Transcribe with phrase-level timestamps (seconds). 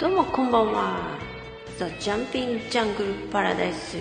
[0.00, 1.18] どうもこんばんは。
[1.78, 3.98] ザ・ジャンピング・ジャングル・パラダイス。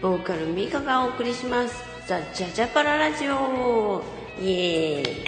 [0.00, 1.84] ボーカルミカがお送りします。
[2.06, 4.02] ザ・ジャジャパララジオ。
[4.40, 5.12] イエーイ。
[5.12, 5.26] い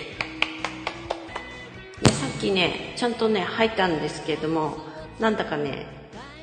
[2.02, 4.78] や、さっきね、ちゃんとね、入ったんですけれども、
[5.20, 5.86] なんだかね、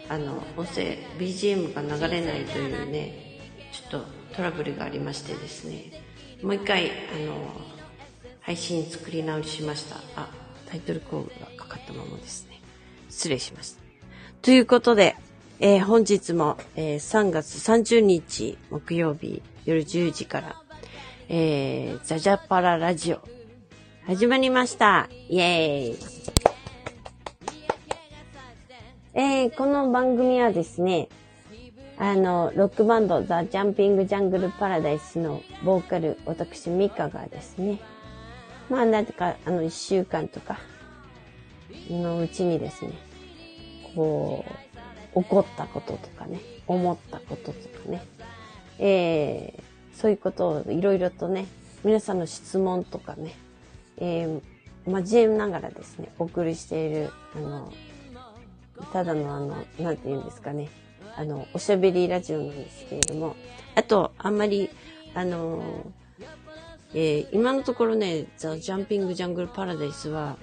[0.08, 3.40] あの、音声、BGM が流れないというね、
[3.72, 6.04] ちょっとトラブルがありましてですね、
[6.44, 6.92] もう一回、あ
[7.26, 7.34] の、
[8.42, 9.96] 配信作り直しました。
[10.16, 10.30] あ、
[10.70, 12.55] タイトルコールがかかったままですね。
[13.16, 13.82] 失礼しました。
[14.42, 15.16] ということで、
[15.62, 20.56] えー本日も、えー3月30日木曜日夜10時から、
[21.30, 23.22] えーザジャパララジオ
[24.06, 25.08] 始まりました。
[25.30, 25.98] イエーイ。
[29.14, 31.08] えーこの番組はですね、
[31.98, 37.80] あの、ロックバンドザ・ジャンピング・ジャングル・パラダイスのボーカル、私、ミカがですね、
[38.70, 40.60] まあ、なぜか、あの、一週間とか、
[41.90, 42.92] のうちにですね、
[43.96, 44.46] こ
[45.16, 48.06] う、起こったこととかね、思ったこととかね、
[48.80, 49.64] えー
[49.96, 51.46] そういうことをいろいろとね、
[51.86, 53.34] 皆さんの質問とかね、
[53.98, 54.42] えー
[54.88, 57.74] 交えながらですね、お送りしている、あの、
[58.94, 59.48] ただのあの、
[59.80, 60.70] なんて言うんですかね、
[61.16, 63.36] あの、おしゃべりラジオなんですけれども、
[63.76, 64.70] あと、あんまり、
[65.16, 65.64] あの、
[66.94, 70.38] えー今のところね、ザ・ジャンピング・ジャングル・パラダイスは、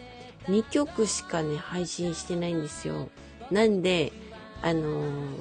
[0.48, 3.10] 2曲しかね、配信してないんですよ。
[3.52, 4.12] なんで、
[4.62, 5.36] あのー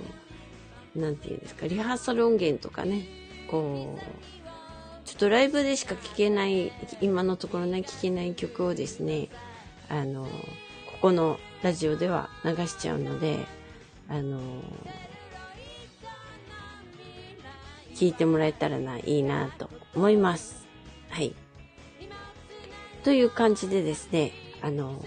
[0.93, 3.05] なんて言うんですか、リハーサル音源とかね、
[3.49, 9.29] こう、ちょっとライブでしか聴けない、今のところね、聴けない曲をですね、
[9.89, 13.39] あのーここのラジオでは流しちゃうので、
[14.09, 14.41] あのー
[17.95, 20.67] 聞いてもらえたらな、いいなと思います。
[21.09, 21.35] はい。
[23.03, 25.03] という感じでですね、あの、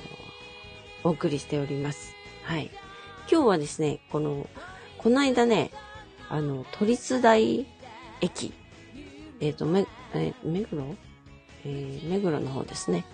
[1.02, 2.14] お送りしております。
[2.44, 2.70] はい。
[3.30, 4.46] 今日はですね、この、
[4.98, 5.70] この間ね、
[6.28, 7.66] あの、都立大
[8.20, 8.52] 駅、
[9.40, 10.96] えっ、と、め、えー目黒？
[11.64, 13.04] えー目黒の方ですね、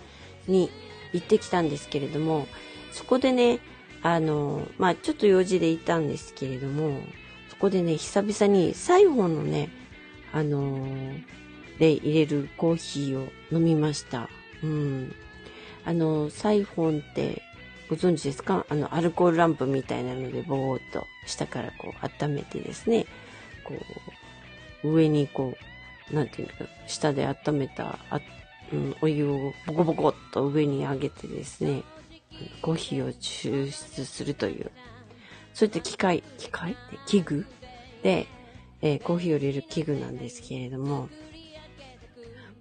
[0.47, 0.69] に
[1.13, 2.47] 行ってきたんですけれども、
[2.91, 3.59] そこでね、
[4.03, 6.99] あの、まあちょっと用事で行ったんですけれども、
[7.49, 9.69] そこでね、久々にサイホンのね、
[10.33, 11.23] あのー
[11.79, 14.29] で入れるコーヒーを飲みました。
[14.61, 15.15] うん。
[15.83, 17.41] あの、サイフォンって
[17.91, 18.65] ご存知ですか？
[18.69, 23.05] あの、アルコールランプみたいなのでぼーっと下からこう温めてですね、
[23.65, 23.73] こ
[24.85, 25.53] う、上にこ
[26.09, 28.21] う、なんていうのか、下で温めた、あ
[28.71, 31.83] うん、お湯をボコボコっと上に上げてですね、
[32.61, 34.71] コーヒーを抽出するという、
[35.53, 36.71] そういった機械、機械？
[36.71, 37.45] って器具？
[38.03, 38.25] で、
[38.81, 41.09] えーコーヒーを入れる器具なんですけれども、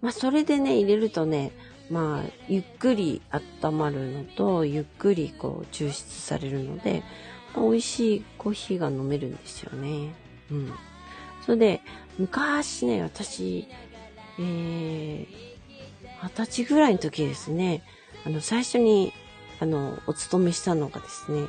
[0.00, 1.52] まあ、それでね、入れるとね、
[1.90, 3.20] まあ、ゆっくり
[3.62, 7.02] 温まるのと、ゆっくりこう、抽出されるので、
[7.54, 10.14] まあ美味しいコーヒーが飲めるんですよね。
[10.52, 10.72] うん。
[11.44, 11.82] それで、
[12.16, 13.66] 昔ね、私、
[14.38, 15.26] えー、
[16.22, 17.82] 二十歳ぐらいの時ですね、
[18.24, 19.12] あの、最初に、
[19.58, 21.48] あの、お勤めしたのがですね、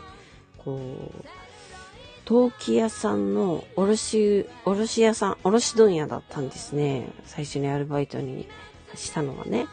[0.58, 1.26] こう、
[2.26, 7.10] 陶器屋さんの卸、卸屋さん、卸問屋だったんですね。
[7.26, 8.48] 最初にアルバイトに
[8.96, 9.68] したのがね。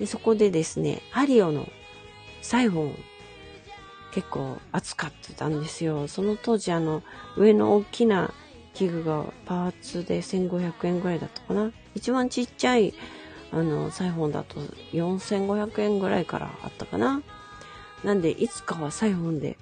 [0.00, 1.68] で、そこでですね、ハリオの
[2.42, 2.94] サイフォン
[4.12, 6.08] 結構扱ってたんですよ。
[6.08, 7.02] その当時あの、
[7.36, 8.34] 上の大きな
[8.74, 11.70] 器具がパーツで1500円ぐらいだったかな。
[11.94, 12.94] 一番ちっちゃい
[13.52, 14.58] あの、サイフォンだと
[14.92, 17.22] 4500円ぐらいからあったかな。
[18.02, 19.58] なんで、いつかはサイフォンで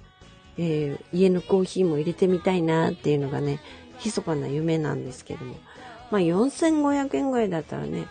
[0.57, 3.59] えー家のコーヒーも入れてみたいなっていうのがね、
[4.03, 5.55] 密かな夢なんですけども。
[6.11, 8.07] まあ4500円ぐらいだったらね、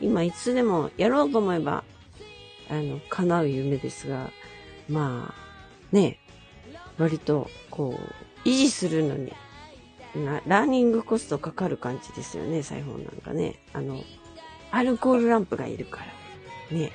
[0.00, 1.84] 今いつでもやろうと思えば、
[2.70, 4.30] あの、叶う夢ですが、
[4.88, 6.18] まあ、ね、
[6.98, 9.32] 割と、こう、維持するのに、
[10.14, 13.60] なラーニングコストかかる感じですよね、サイフォンなんかね。
[13.72, 14.02] あの、
[14.70, 16.00] アルコールランプがいるか
[16.70, 16.76] ら。
[16.76, 16.92] ね。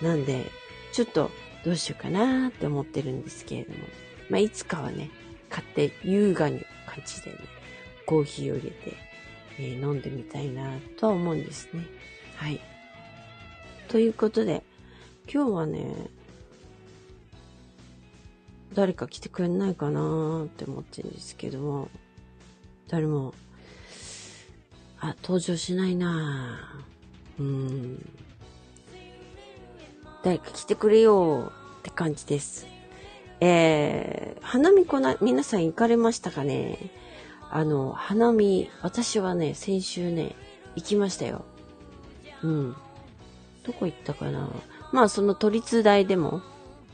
[0.00, 0.44] なんで、
[0.92, 1.30] ちょっと
[1.64, 3.78] どうしようかなって思ってるんですけれども。
[4.30, 5.10] まあ、いつかはね、
[5.48, 7.36] 買って優雅に感じでね、
[8.06, 8.96] コーヒーを入れて、
[9.58, 11.86] え飲んでみたいなとは思うんですね。
[12.36, 12.60] はい。
[13.88, 14.62] ということで、
[15.32, 15.94] 今日はね、
[18.74, 21.88] 誰か来てくれないかなって思ってるんですけども、
[22.88, 23.34] 誰も、
[24.98, 26.84] あ、登場しないな
[27.38, 28.08] うん。
[30.22, 32.66] 誰か来てくれよって感じです。
[33.40, 36.78] えー、花見こな、皆さん行かれましたかね？
[37.54, 40.34] あの、花見、私はね、先週ね、
[40.74, 41.44] 行きましたよ。
[42.42, 42.76] うん。
[43.62, 44.48] どこ行ったかな
[44.90, 46.40] まあ、その都立大でも、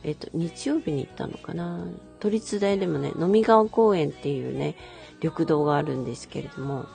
[0.03, 1.87] えっ、と、日曜日に行ったのかな。
[2.19, 4.75] 都立大でもね、飲み川公園っていうね、
[5.23, 6.87] 緑道があるんですけれども、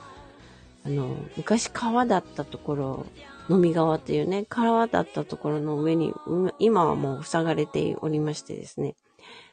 [0.84, 3.06] あの、昔川だったところ、
[3.48, 6.12] 飲み川っていうね、川だったところの上に、
[6.58, 8.94] 今はもう塞がれておりましてですね、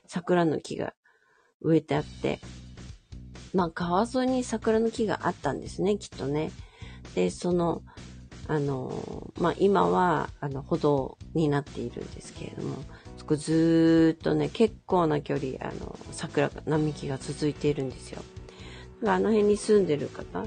[0.06, 0.94] 桜の木が
[1.62, 2.40] 植えてあって、
[3.54, 6.52] まあ川沿いに桜の木があったんですね、きっとね。
[7.16, 7.82] で、その、
[8.48, 12.78] あの、まあ今は、あの、歩道になっているんですけれども、
[13.18, 18.22] そこずっとね、結構な距離、あの、桜並木が続いているんですよ。
[19.04, 20.46] あの辺に住んでる方、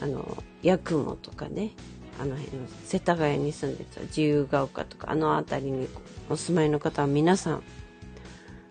[0.00, 1.72] あの、八雲とかね、
[2.20, 5.88] あの辺の世田谷に住んでた自由が丘とか、あの辺りに
[6.28, 7.62] お住まいの方は皆さん、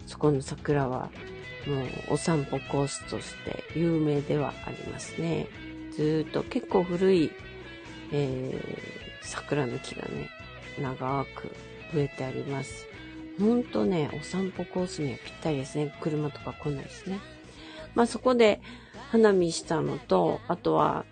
[0.07, 1.09] そこの桜は
[1.67, 5.47] もうお散歩コースとして有名ではありますね。
[5.95, 7.31] ずっと結構古い、
[8.11, 10.29] えー、桜の木がね、
[10.79, 11.55] 長く
[11.93, 12.87] 植えてあります。
[13.39, 15.95] ほんとね、お散歩コースにはぴったりですね。
[16.01, 17.19] 車とか来ないですね。
[17.95, 18.61] まあそこで
[19.11, 21.05] 花見したのと、あとは、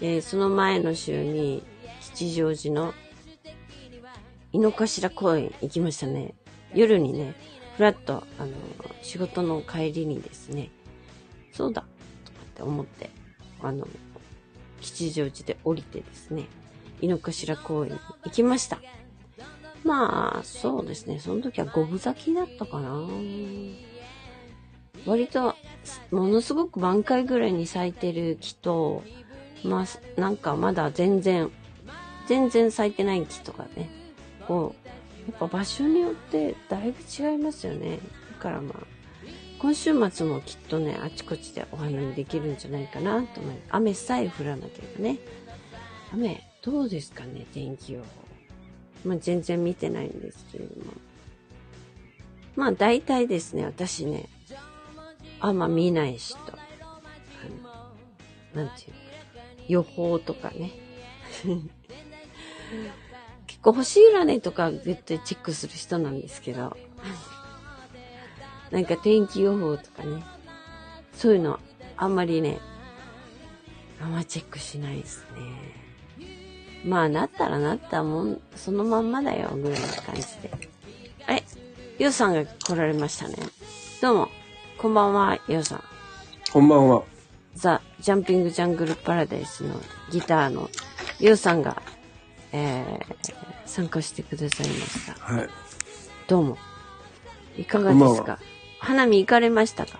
[0.00, 1.64] えー、その前の週に
[2.00, 2.94] 吉祥寺の
[4.52, 6.34] 井の頭公園行きましたね。
[6.74, 7.34] 夜にね、
[7.76, 8.52] ふらっと、あの、
[9.02, 10.70] 仕事の帰りにですね、
[11.52, 11.82] そうだ
[12.24, 13.10] とかって思って、
[13.62, 13.86] あの、
[14.80, 16.44] 吉祥寺で降りてですね、
[17.00, 18.78] 井の頭公園に行きました。
[19.84, 21.18] まあ、そうですね。
[21.18, 23.00] その時は五分咲きだったかな。
[25.06, 25.56] 割と、
[26.10, 29.02] ものすごく満開ぐらいに咲いてる木と、
[29.64, 31.50] まあ、なんかまだ全然、
[32.28, 33.90] 全然咲いてない木とかね。
[34.46, 34.81] こう、
[35.28, 37.98] やっぱ場所によってだいぶ違いますよね。
[38.32, 38.86] だからまあ、
[39.60, 43.68] 今週末もきっとね、あちこちでお花見できるんじゃないかなと思います。
[43.70, 45.18] 雨さえ降らなければね。
[46.12, 48.06] 雨、どうですかね、天気予報。
[49.08, 50.92] まあ全然見てないんですけれども。
[52.56, 54.28] まあ大体ですね、私ね、
[55.40, 56.36] あんま見ない人。
[58.54, 58.94] なんていうか、
[59.68, 60.72] 予報とかね。
[63.62, 66.76] 結構星占いとか絶対チェックする人なんですけど。
[68.72, 70.24] なんか天気予報とかね。
[71.12, 71.60] そういうの
[71.96, 72.58] あんまりね、
[74.02, 75.24] あんまチェックしないです
[76.18, 76.26] ね。
[76.84, 80.50] まあなったらなったもん、そのまんまだよ、ぐらいの感じで。
[81.26, 81.44] あれ？
[82.00, 83.36] ゆうさんが来られましたね。
[84.00, 84.28] どうも。
[84.76, 85.84] こんばんは、ようさん。
[86.52, 87.04] こんばんは。
[87.54, 89.80] ザ・ジャンピング・ジャングル・パラダイスの
[90.10, 90.68] ギターの
[91.20, 91.80] ようさんが、
[92.50, 95.14] えー、参加してくださいました。
[95.14, 95.48] はい。
[96.28, 96.58] どうも。
[97.56, 98.38] いかがですか？
[98.78, 99.98] 花見行かれましたか？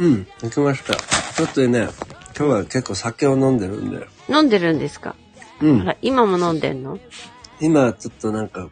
[0.00, 0.94] うん、行きました。
[0.94, 1.88] ちょっとね、
[2.36, 4.04] 今日は結構酒を飲んでるんで。
[4.28, 5.14] 飲んでるんですか？
[5.60, 5.96] うん。
[6.02, 6.98] 今も飲んでんの？
[7.60, 8.68] 今ちょっとなんか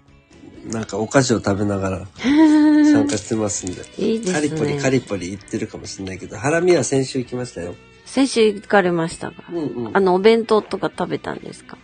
[0.67, 3.83] なんかお菓子を食べながら 参加してますんで。
[3.97, 4.33] いいですね。
[4.33, 7.76] カリポリカリポリ行ってるかもしれないけど、ハラミは先週行きましたよ。
[8.07, 11.79] 先週行かれましたか、うんうん、あの、お弁当とか食べたんですか？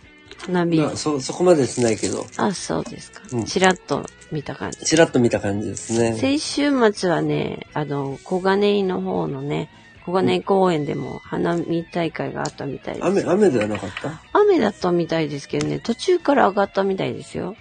[0.45, 2.25] 花火、まあ、そ、そこまでしないけど。
[2.37, 3.21] あ、そうですか。
[3.31, 4.79] うん、チラッと見た感じ。
[4.85, 6.17] チラッと見た感じですね。
[6.17, 9.69] 先週末はね、あの、小金井の方のね、
[10.05, 13.05] 小金井公園でも花見大会があったみたいです。
[13.05, 14.21] 雨、雨ではなかった？
[14.31, 17.55] 雨だったみたいですけどね、途中から上がったみたいですよ。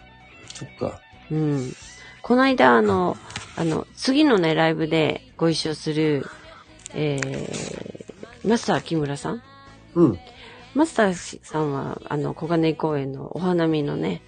[0.54, 1.00] そっか。
[1.30, 1.72] うん。
[2.22, 3.16] この間、あの、
[3.56, 6.24] あの、次のね、ライブでご一緒する、
[6.94, 9.42] えー、マスター木村さん？
[9.94, 10.18] うん。
[10.76, 14.20] マスターさんは、あの、小金井公園のお花見のね、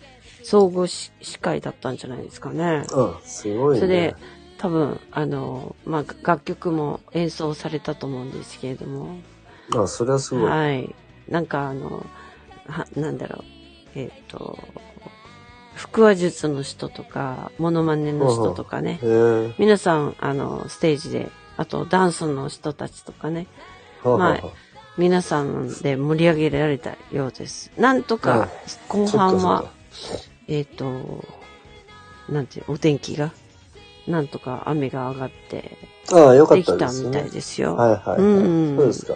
[0.43, 1.13] 総合司
[1.43, 2.85] 会だったんじゃないですかね。
[2.91, 3.81] うん、すごいね。
[3.81, 4.17] それで、
[4.57, 9.19] 多分、あの、まあ、楽曲も演奏されたと思うんですけれども。
[9.77, 10.51] あ、それはすごい。
[10.51, 10.95] はい。
[11.29, 12.07] なんかあの、
[12.67, 13.45] は、なんだろう。
[13.95, 14.59] えっ、ー、と、
[15.75, 19.01] 腹話術の人とか、モノマネの人とかね。
[19.59, 21.29] 皆さん、あの、ステージで、
[21.59, 23.47] あとダンスの人たちとかね。
[24.03, 24.41] まあ、
[24.99, 27.71] 皆さんで盛り上げられたようです。
[27.79, 28.49] なんとか、
[28.89, 29.71] 後半は、
[30.49, 31.25] えっ、ー、と、
[32.29, 33.33] なんていう、お天気が、
[34.09, 35.79] なんとか雨が上がって、
[36.13, 37.77] ああ、よかったできたみたいですよ。
[37.77, 38.21] はいはい、はい。
[38.21, 38.77] うん。
[38.77, 39.15] そうですか。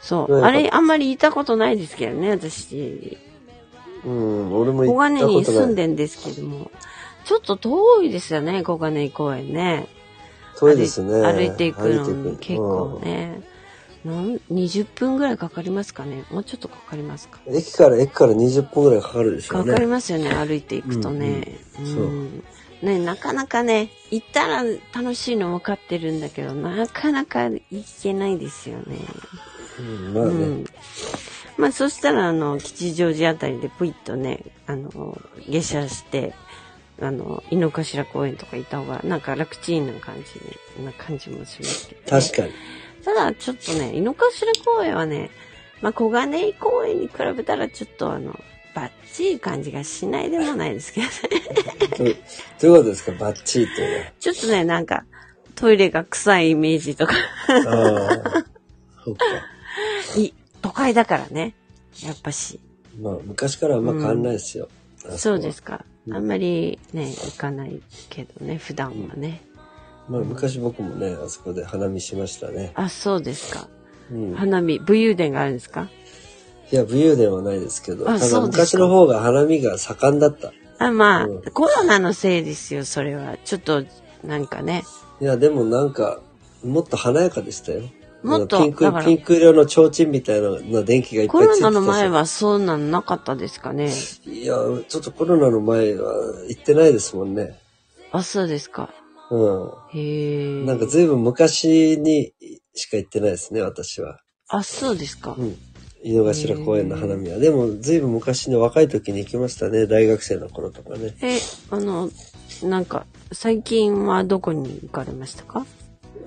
[0.00, 0.40] そう。
[0.40, 3.18] あれ、あんまりいたことないですけどね、私。
[4.04, 5.22] うん、俺も行ったことない。
[5.22, 6.70] 小金に住んでんですけども、
[7.24, 9.88] ちょっと遠いですよね、小金公園ね。
[10.58, 11.20] 遠いですね。
[11.20, 13.34] 歩いていくのに結構ね。
[13.36, 13.44] うん、
[14.04, 16.24] 20分ぐらいかかりますかね？
[16.30, 17.40] もうちょっとかかりますか？
[17.48, 19.70] 駅から、駅から20分ぐらいかかるでしょうね。
[19.72, 21.58] かかりますよね、歩いていくとね。
[21.78, 22.86] うん、うん、そう。
[22.86, 24.62] ね、なかなかね、行ったら
[24.94, 27.62] 楽しいの分かってるんだけど、なかなか行
[28.02, 28.98] けないですよね。
[29.80, 30.30] うん、まあね。
[30.30, 30.64] うん
[31.56, 36.32] まあ、そしたら、あの、吉祥寺あたりでぷいっとね、あの、下車して、
[37.00, 40.14] あの、井の頭公園とか行った方が、なんか楽ちんな感
[40.76, 42.22] じな感じもしますけど、ね。
[42.22, 42.52] 確かに。
[43.08, 44.28] ただ、ちょっとね、井の頭
[44.66, 45.30] 公園はね、
[45.80, 48.38] まあ、小金井公園に比べたらちょっとあの、
[48.74, 51.12] バッチリ感じがしないでもないですけどね。
[51.96, 53.12] どうどういうことですか？
[53.12, 55.06] バッチリっていうちょっとね、なんか、
[55.54, 57.14] トイレが臭いイメージとか。
[57.48, 58.44] ああ。
[59.04, 59.24] そっか。
[60.20, 61.54] い、都会だからね。
[62.04, 62.60] やっぱし。
[63.00, 64.68] まあ、昔からあんま変わんないですよ。
[65.00, 65.86] あこはそうですか。
[66.06, 69.42] うんあんまりね、行かないけどね、普段はね。
[70.08, 72.72] まあ、昔僕もね、あそこで花見しましたね。
[72.74, 73.68] あ、そうですか。
[74.10, 74.34] うん。
[74.34, 75.88] 花見、武勇伝があるんですか？
[76.72, 80.52] いや、武勇伝はないですけど、あただ昔の方が花見が盛んだった。
[80.78, 83.36] あ、まあ、うんコロナのせいですよ、それは。
[83.44, 83.84] ちょっと、
[84.24, 84.84] なんかね。
[85.20, 86.20] いや、でもなんか、
[86.64, 87.82] もっと華やかでしたよ。
[88.22, 93.92] もっとピンクピンク色の提灯みたいなの電気がいっぱコロいついてたナの前ははそんなんなかったですかね。
[94.26, 94.56] いや、
[94.88, 96.12] ちょっとコロナの前は
[96.48, 97.56] 行ってないですもんね。
[98.10, 98.90] あ、そうですか。
[99.30, 100.62] うへえ。
[100.62, 100.66] ん。
[100.66, 102.32] なんか随分昔に
[102.74, 104.20] しか行ってないですね、私は。
[104.48, 105.42] あ、そうですかう。
[105.44, 105.56] ん。
[106.02, 107.38] 井の頭公園の花見は。
[107.38, 109.86] でも随分昔に若い時に行きましたね。
[109.86, 111.16] 大学生の頃とかね。
[111.22, 111.38] え、
[111.70, 112.10] あの、
[112.62, 115.66] なんか、最近はどこに行かれましたか？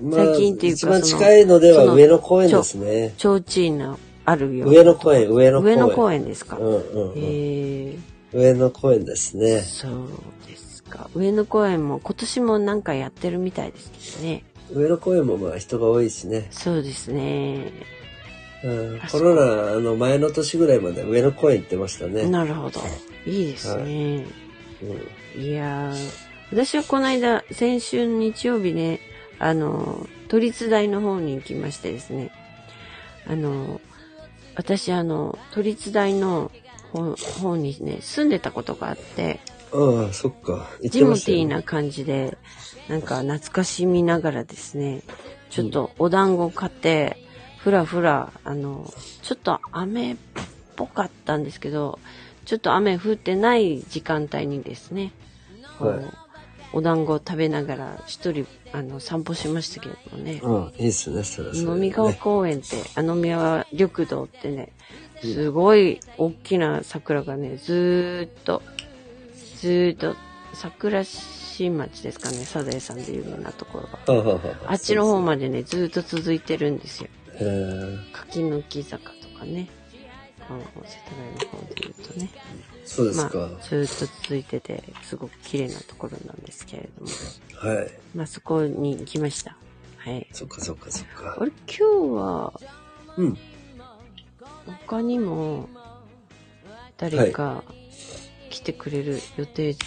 [0.02, 3.14] まあ、最近っていうか一番近いのでは上野公園ですね。
[3.18, 4.68] 提灯のあるよ。
[4.68, 5.76] 上野公園、上野公園。
[5.76, 6.58] 上野公園ですか？
[6.58, 7.18] うんうんうん。
[7.18, 7.98] へえ。
[8.32, 9.60] 上野公園ですね。
[9.62, 10.08] そう
[10.46, 11.08] ですか。
[11.14, 14.44] 上野公園も今年もなんかやってるみたいですけどね。
[14.70, 16.48] 上野公園もまあ人が多いしね。
[16.50, 17.72] そうですね。
[18.62, 22.28] うんあコロナの前の年ぐらいまで上野公園行ってましたね。
[22.28, 22.80] なるほど。
[23.26, 24.24] いいですね。
[25.34, 26.10] うんい、やー、
[26.50, 29.00] 私はこの間、先週日曜日ね、
[29.38, 32.30] あの、都立大の方に行きましてですね。
[33.26, 33.80] あの、
[34.54, 36.50] 私あの、都立大の
[36.92, 39.40] 方方にね、住んでたことがあって、
[39.72, 40.68] ああ、そっか。
[40.82, 41.04] 行っジ。
[41.04, 42.36] モティーな感じで、
[42.88, 45.02] なんか懐かしみながらですね、
[45.50, 47.16] ちょっとお団子買って、
[47.58, 50.16] ふらふら、あの、ちょっと雨っ
[50.76, 51.98] ぽかったんですけど、
[52.44, 55.12] ちょっと雨降ってない時間帯にですね、
[55.78, 56.22] はい
[56.72, 64.72] お団子を食べながら一人あの散歩しましたけれどもね、うん、いいっすね、それはそれでね飲み川公園って、あ飲み川緑道ってね、
[65.20, 68.62] すごい大きな桜がね、ずーっと、
[69.62, 70.16] ずーっと、
[70.54, 73.90] 桜新町ですかね、サザエさんで有名なところが。
[74.12, 77.08] はあはあはああっちの方までね、ずーっと続いてるんですよ。
[78.12, 79.68] 柿の木坂とかね。
[80.40, 82.28] 世田谷の方で言うとね。
[82.84, 87.74] そうですまあか。、ずーっと続いてて、すごく綺麗なところなんですけれども。
[87.74, 87.90] はい。
[88.16, 89.56] まあ、そこに行きました。
[89.98, 90.26] はい。
[90.32, 91.44] そっかそっかそっかあ。
[91.44, 92.60] れ、今日は、
[93.16, 93.38] うん。
[94.88, 95.68] 他にも、
[96.96, 97.62] 誰か
[98.52, 99.78] 来てくれる予定だ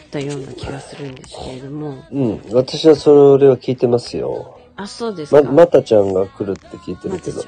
[0.00, 2.04] ったような気がするんですけれども。
[2.12, 2.42] うん。
[2.52, 4.60] 私はそれを聞いてますよ。
[4.76, 5.50] あ、そうですま、か。
[5.50, 7.42] またちゃんが来るって聞いてまるけど。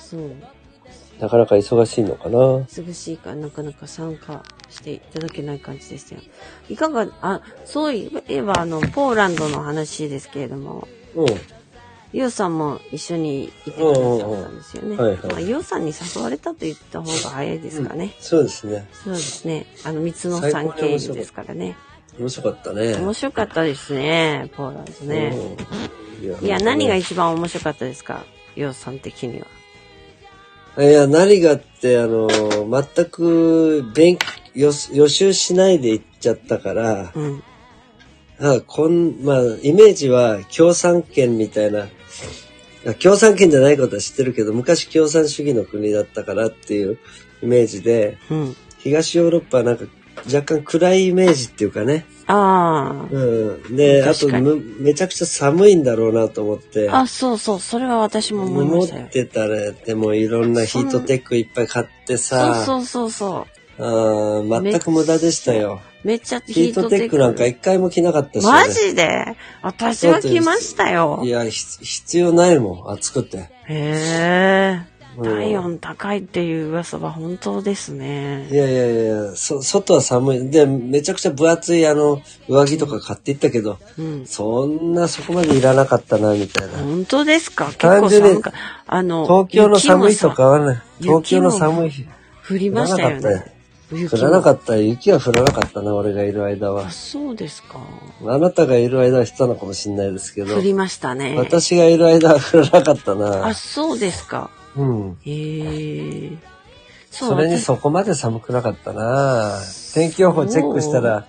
[0.00, 0.32] そう。
[1.20, 2.38] なかなか忙しいのかな。
[2.38, 6.20] 忙しいからなかなか参加していただけない感じですよ。
[6.68, 11.26] いかが、あ、そういえば、あの、ポーランドの話ですけれども、うん。
[12.16, 14.96] イオさんも一緒に行ってくださったんですよね。
[14.96, 18.14] うんうんうんはいはいまあ、イオさんに誘われたと言った方が早いですかね。
[18.20, 18.88] そうですね。
[19.04, 19.66] そうですね。
[19.84, 21.76] あの、三つのさん経由ですからね。
[22.18, 22.94] 面白かったね。
[22.94, 25.36] 面白かったですね、ポーランドね。
[26.22, 26.46] うん。
[26.46, 28.24] いや、何がい一番面白かったですか？
[28.56, 29.42] イオさん的に
[30.76, 30.82] は。
[30.82, 34.18] や、何がって、あの、全く勉、
[34.54, 37.42] 予予習しないで行っちゃったから、うん。
[38.38, 41.86] あこん、まあ、イメージは共産圏みたいな、あ
[42.94, 46.98] 共産圏じゃないことは知ってるけど、昔共産主義の国だったからっていう
[47.42, 48.56] イメージで、うん。
[48.78, 49.86] 東ヨーロッパはなんか
[50.32, 52.06] 若干暗いイメージっていうかね。
[52.26, 53.18] あう
[53.70, 53.76] ん。
[53.76, 56.88] で、あとめちゃくちゃ寒いんだろうなと思って。
[56.90, 57.00] あ。
[57.00, 57.60] あ、そうそう。
[57.60, 59.08] それは私も思いま持っしたよ。
[59.08, 63.46] てたら、でもいろんなヒートテックいっぱい買ってさ、そうそうそうそ
[63.78, 65.80] あー全く無駄でしたよ。
[66.04, 66.06] う。
[66.06, 68.50] めっちゃヒヒートテックなんか一回も着なかったし、ね。
[68.50, 69.36] マジで？
[69.62, 71.28] 私は来ましたよい。
[71.28, 73.38] や、ひ必要ないもん、暑くて。
[73.38, 74.80] へえ。
[74.90, 78.54] うん体温高いっていう噂は本当ですねい。
[78.54, 80.50] やいやいや、そ、外は寒い。
[80.50, 84.26] で、めちゃくちゃ分厚いあの、上着とか買っていったけど、うん。
[84.26, 86.80] そんなそこまでいらなかったな、みたいな。
[86.80, 87.64] 本当ですか？
[87.68, 88.52] 結構寒か
[88.86, 90.82] あの、東京の寒い日と変わらない。
[91.00, 92.06] 雪も東京の寒い日。
[92.50, 93.55] 降りましたよ降らなかっね。
[93.90, 94.76] 降らなかっった。
[94.76, 96.90] 雪は降らなかったな、俺がいる間はあ、。
[96.90, 97.78] そうですか。
[98.26, 101.36] あなたがいる間はしたのかもしれないですけど降、りましたね。
[101.38, 103.54] 私がいる間は降らなかったあ、な。
[103.54, 104.50] そうですか。
[104.76, 105.18] うん。
[105.24, 106.32] へえ。
[107.10, 109.60] それに私そこまで寒くなかったな。
[109.94, 111.26] 天気予報チェックしたら、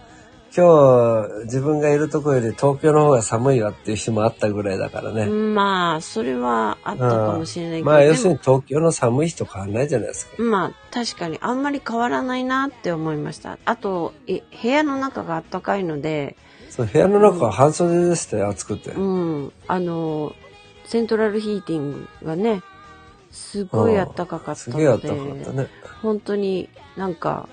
[0.55, 5.25] 今日自分がいるとこより東京の方が寒いわっていう日もあったぐらいだからね。
[5.27, 7.85] まあ、それはあったかもしれないけど。
[7.85, 10.43] まあ要するでに東京の寒い日と変わらないじゃないですか。
[10.43, 13.57] もまあ、確かにあんまり変わらないなって思いました。
[13.65, 16.37] あと、え部屋の中が暖かいので、
[16.69, 18.91] そう部屋の中は半袖でしたよ、暑くて。
[18.91, 20.33] うん、あの、
[20.85, 22.61] セントラルヒーティングがね、
[23.31, 25.67] すごい暖かかったすげえ暖ので、かかったね。
[26.01, 27.49] 本当になんか、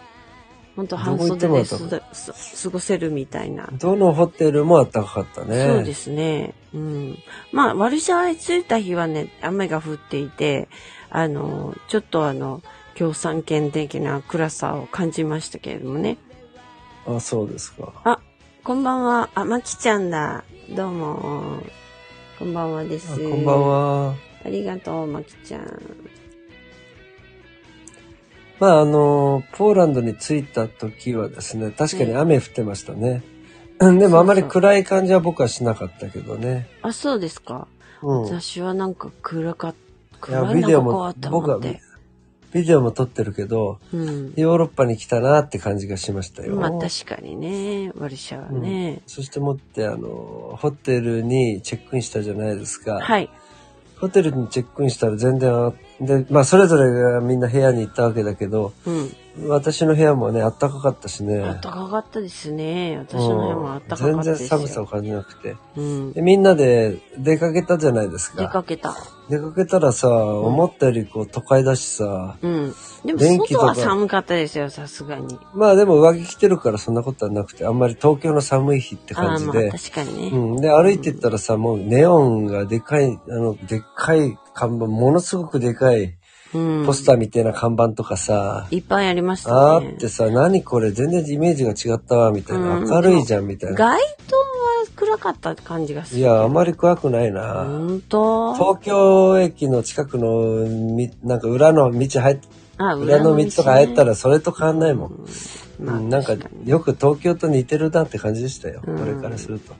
[0.76, 3.68] 本当半袖で過ごせるみたいな。
[3.72, 5.66] どのホテルも暖かかったね。
[5.66, 6.54] そうですね。
[6.74, 7.18] うん。
[7.52, 10.68] まあ、ワルシャワに着いた日はね、雨が降っていて、
[11.10, 12.60] あの、ちょっとあの、
[12.96, 16.18] 共産圏的な暗さを感じましたけれどもね。
[17.06, 17.92] あ、そうですか。
[18.04, 18.18] あ、
[18.64, 19.30] こんばんは。
[19.34, 20.42] あ、まきちゃんだ。
[20.70, 21.62] どうも。
[22.38, 23.12] こんばんはです。
[23.12, 23.68] あこんばん。
[23.68, 24.14] は。
[24.44, 25.80] ありがとう、まきちゃん。
[28.64, 33.22] まああの、ポーランドに着いた時はですね、確かに雨降ってましたね。
[33.78, 36.66] でもあまり暗い感じは僕はしなかったけどね。
[36.80, 37.68] あ、そうですか。
[38.00, 38.22] うん。
[38.22, 39.74] 私はなんか暗かっ
[40.26, 41.60] いや、暗いなビデオも僕は。
[42.54, 44.32] ビデオも撮ってるけど、うん。
[44.34, 46.56] ヨーロッパに来たなって感じがしましたよ。
[46.56, 49.02] まあ確かにね、ワルシャワね。
[49.06, 52.98] そしてもって、あの、ホテルにチェックインしたじゃないですか。
[52.98, 53.28] はい。
[53.98, 59.16] ホテルにチェックインしたら全然、あで、まあそれぞれがみんな部屋に行ったわけだけど、うん。
[59.48, 61.38] 私の部屋もね、あったかかったしね。
[61.38, 62.98] 暖かかったですね。
[62.98, 64.48] 私の部屋も暖かかったですよ。
[64.48, 65.56] 然寒さを感じなくて。
[65.76, 66.12] うん。
[66.12, 68.50] でみんなで出かけたじゃないです出か。
[68.50, 68.94] かけた。
[69.28, 72.74] 出かけたらさ、思ったよりこう都会だしさ、うん。
[73.04, 75.38] でも電気とか外は寒かったですよ、さすがに。
[75.54, 79.70] まあでも上着着てるからそんなことはなくて、あんまり東京の寒い日ってああまあ感じで。
[79.70, 80.36] 確かにね。
[80.36, 80.60] うん。
[80.60, 86.14] で、歩いてったらさ、もうネオンがでかい、あの、でっかい看板、ものすごくでかい
[86.54, 86.86] うん。
[86.86, 89.56] ポスターみたいな看板とかさ、いっぱいありましたね。
[89.56, 92.76] あってさ、何これ全然イメージが違ったわ、みたいな。
[92.78, 93.76] うん明るいじゃん、みたいな。
[93.76, 94.42] 街灯は
[94.94, 96.20] 暗かった感じがする。
[96.20, 97.64] いや、あまり暗くないな。
[97.64, 98.54] 本当？
[98.54, 102.38] 東京駅の近くのみ、なんか裏の道入っ、
[102.76, 105.26] あ裏の道とか入ったら、らそれと変わんないもん。
[105.80, 108.80] まあうんなんか確によく東京と似てるなって感じでしたよ。
[108.86, 109.74] うんこれからすると。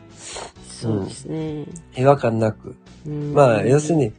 [0.68, 1.66] そうですね。
[1.96, 2.74] 違和感なく。
[3.06, 4.12] うんまあ、要するに、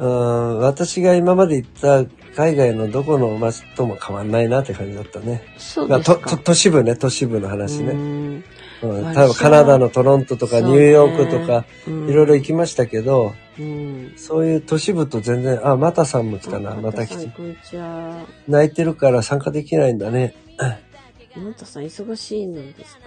[0.00, 5.42] うん、私が今まで行った海外のどこの街とも変わんないなって感じだったね。
[5.46, 6.38] まあ、そうですか。
[6.38, 7.92] 都市部ね、都市部の話ね。
[7.92, 8.42] ね。
[8.82, 14.12] うん、ワルシャワ多分カナダのトロントとかニューヨークとか、いろいろ行ききましたけど、うん。
[14.16, 17.32] そういう都市部と全然、あ、またさんも来たな、また来て。
[18.48, 20.34] 泣いてるから参加できないんだね。
[21.36, 23.02] またさん忙しいのですか？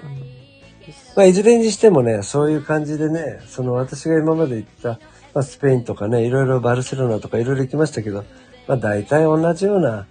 [0.86, 5.00] ですまあ、いずれにしてもね、そういう感じでね、その私が今まで行った、
[5.34, 8.24] まあ、スペインとかね、いろいろバルセロナとかいろいろ行きましたけど、
[8.68, 10.06] まあ大体同じような、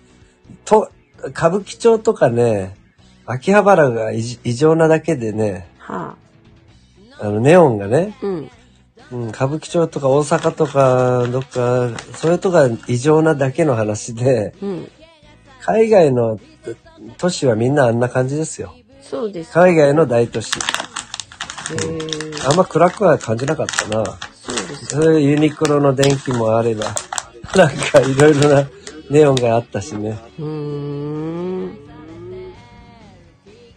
[0.65, 0.91] と、
[1.25, 2.77] 歌舞伎町とかね、
[3.25, 6.17] 秋葉原が異異常なだけでね、は
[7.19, 8.27] あの、ネオンがね、あ。
[8.27, 8.51] うん。
[9.13, 14.89] うん、歌舞伎町とか大阪とか、どっか、それとか異常なだけの話で、うん。
[15.61, 16.41] 海外の
[17.19, 18.75] 都市はみんなあんな感じですよ。
[19.03, 19.53] そうです。
[19.53, 20.59] 海外の大都市。
[20.59, 24.19] へーあんま暗くは感じなかったな。
[25.21, 26.87] ユニクロの電気もあれば、
[27.57, 28.69] なんかいろいろな
[29.11, 30.19] ネオンがあったしね。
[30.39, 30.47] うー
[31.67, 31.79] ん。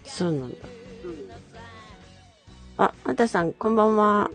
[0.05, 0.55] そうなんだ。
[2.77, 4.29] あ、またさん、こんばんは。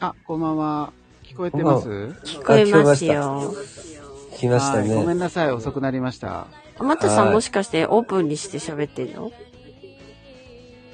[0.00, 0.92] あ、こんばんは。
[1.24, 1.88] 聞こえてます？
[1.88, 3.54] 聞こえますよ。
[4.38, 5.12] 来ましたはいごめね。
[5.14, 6.46] んなさい、遅くなりました。
[6.78, 9.32] あまたさはいんもしかしてオープンにして喋ってんの？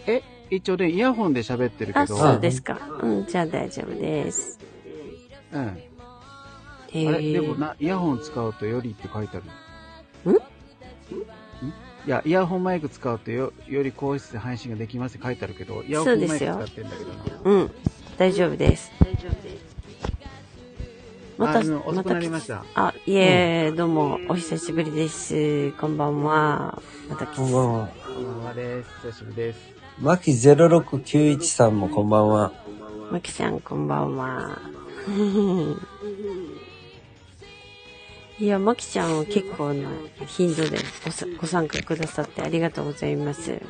[0.06, 2.16] え、一応ね、イヤホンで喋ってるけあ、ど。
[2.16, 2.78] そうですか。
[3.00, 4.58] うん、じゃあ大丈夫です。
[5.52, 5.78] うん。
[6.88, 9.40] へあれ、でもーな、イヤホン使うとよりって書いてあ
[10.24, 10.32] る。
[10.32, 10.34] ん？
[10.34, 10.38] ん？
[10.38, 17.16] いや、イヤホンマイク使うとよ、より高質で配信ができますって書いてあるけど、イヤホンマイク使ってんだけどな。
[17.44, 17.70] うん、
[18.18, 18.92] 大丈夫です。
[21.36, 22.64] また、あの遅くなりました。
[22.74, 25.72] あ、いえ、どうも、お久しぶりです。
[25.72, 26.80] こんばんは。
[27.08, 27.88] また来こんばんは。
[27.88, 28.90] こんばんはです。
[29.02, 29.73] 久しぶりです。
[30.00, 32.52] マキ0691さんもこんばんは。
[33.12, 34.58] まきちゃん、こんばんは。
[38.40, 39.88] いや、まきちゃんは結構な
[40.26, 43.52] 頻度でごさご参加くださってありがとうございます。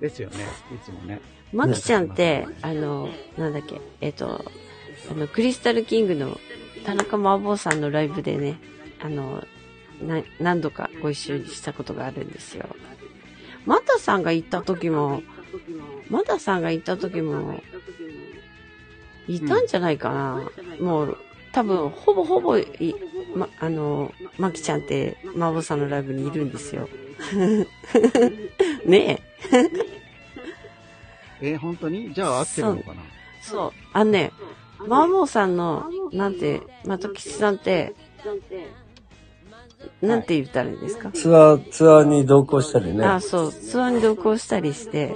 [0.00, 0.44] ですよね。
[0.74, 1.22] いつもね。
[1.54, 4.44] まきちゃんって、あの、なんだっけ、えっと、
[5.10, 6.38] あの、クリスタルキングの
[6.84, 8.60] 田中麻婆さんのライブでね、
[9.00, 9.42] あの、
[10.02, 12.66] な何度かご一緒にしたことがあるんですよ。
[13.66, 15.22] マタさんが行った時も、
[16.08, 17.60] マタさんが行った時も、
[19.28, 20.50] いたんじゃないかな。
[20.80, 21.18] もう、
[21.52, 22.94] 多分、ほぼほぼい、
[23.34, 26.88] ま、あの、まきちゃんって、麻婆さんのライブにいるんですよ。
[28.86, 29.20] ね
[31.40, 32.14] えー、本当に？
[32.14, 33.02] じゃあ合ってるのかな？
[33.42, 33.72] そう。
[33.92, 34.32] あのね、
[34.86, 37.94] マーモーさんの、なんて、まときちさんって、
[40.00, 43.04] なんて言ったらいいですか、ツアー、ツアーに同行したりね。
[43.04, 45.14] あ、そう、ツアーに同行したりして、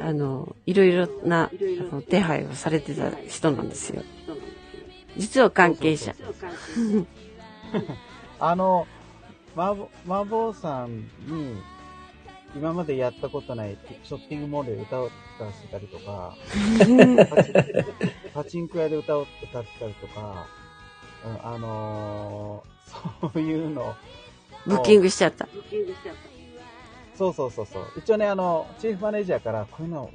[0.00, 1.50] あの、いろいろな、
[1.90, 4.02] あの、手配をされてた人なんですよ。
[5.16, 6.14] 実は関係者。
[8.38, 8.86] あの、
[9.54, 11.06] マーボマーボーさんに、
[12.54, 16.36] 今までやったことないショッピングモールで歌を歌わせたりとか、
[18.34, 20.46] パチンコ屋で歌を歌ってたりとか、
[21.26, 22.76] うんあのー
[23.32, 23.94] そういうのを
[25.52, 26.20] ブッキングしちゃった。
[27.18, 27.84] そうそうそうそう。
[27.96, 30.10] 一応ね、あの、チーフマネージャーから、こういうの、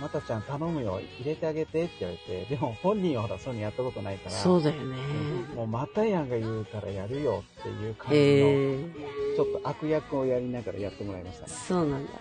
[0.00, 4.96] またちゃん頼むよ、入れてあげてって言われて、でも本人はほら、そういうのやったことないから、そうだよね。
[5.54, 8.84] もうまたやんが言うからやるよっていう感じの、へえ
[9.36, 11.52] ちょっと悪役をやりながらやってもらいましたね。
[11.52, 12.12] そうなんだ。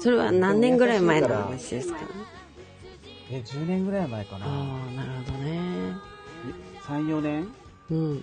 [0.00, 1.98] それは何年ぐらい前の話ですか？
[3.32, 4.46] え、10年ぐらい前かな。
[4.46, 6.13] ああ、なるほどね。
[6.86, 7.48] 3、4年？
[7.90, 7.98] うん。
[7.98, 8.22] うん、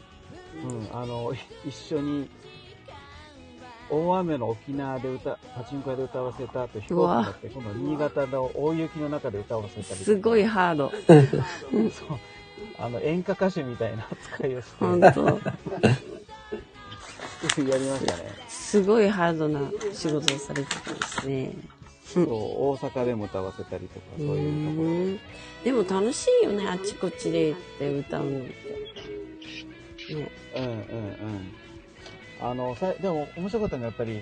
[0.92, 1.34] あの、
[1.66, 2.30] 一緒に、
[3.90, 10.92] 大雨の沖縄で歌、パチンコ屋で歌わせた後、飛行機に乗って、今度新潟の大雪の中で歌わせたりすごいハード。
[11.92, 12.20] そう。
[12.80, 15.32] あの、演歌歌手みたいな扱いをして、本当
[17.62, 18.24] やりましたね。
[18.48, 21.54] すごいハードな仕事をされてたんですね。
[22.14, 24.90] そう、大阪でも歌わせたりとか、そういうところ。
[24.90, 25.20] ん
[25.64, 30.16] でも楽しいよね、あっちこっちで行って歌うのって。
[30.16, 30.32] ね。
[30.56, 31.54] うんうんうん。
[32.42, 34.22] あの、さでも面白かったのはやっぱり、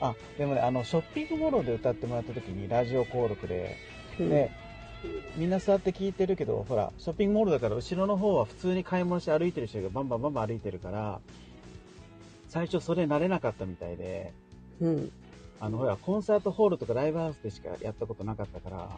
[0.00, 3.76] あ、でもね、あの、ショッピングモールで歌ってもらった時にラジオ登録で、
[4.18, 4.50] うんで、
[5.36, 11.20] みんな座って聞いてるけど、ほら、ショッピングモールだから後ろの方は普通に買い物して歩いてる人がバンバンバンバン歩いてるから、
[12.48, 14.32] 最初それ慣れなかったみたいで、
[14.80, 15.12] うん。
[15.62, 18.88] あの、ほら、コンサートホールとかライブハウスでしかやったことなかったから、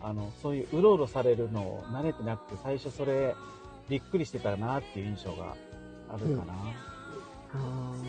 [0.00, 3.34] あの、そういううろうろされるのを慣れてなくて、最初それ、
[3.88, 5.56] びっくりしてたなっていう印象が
[6.08, 6.54] あるかな。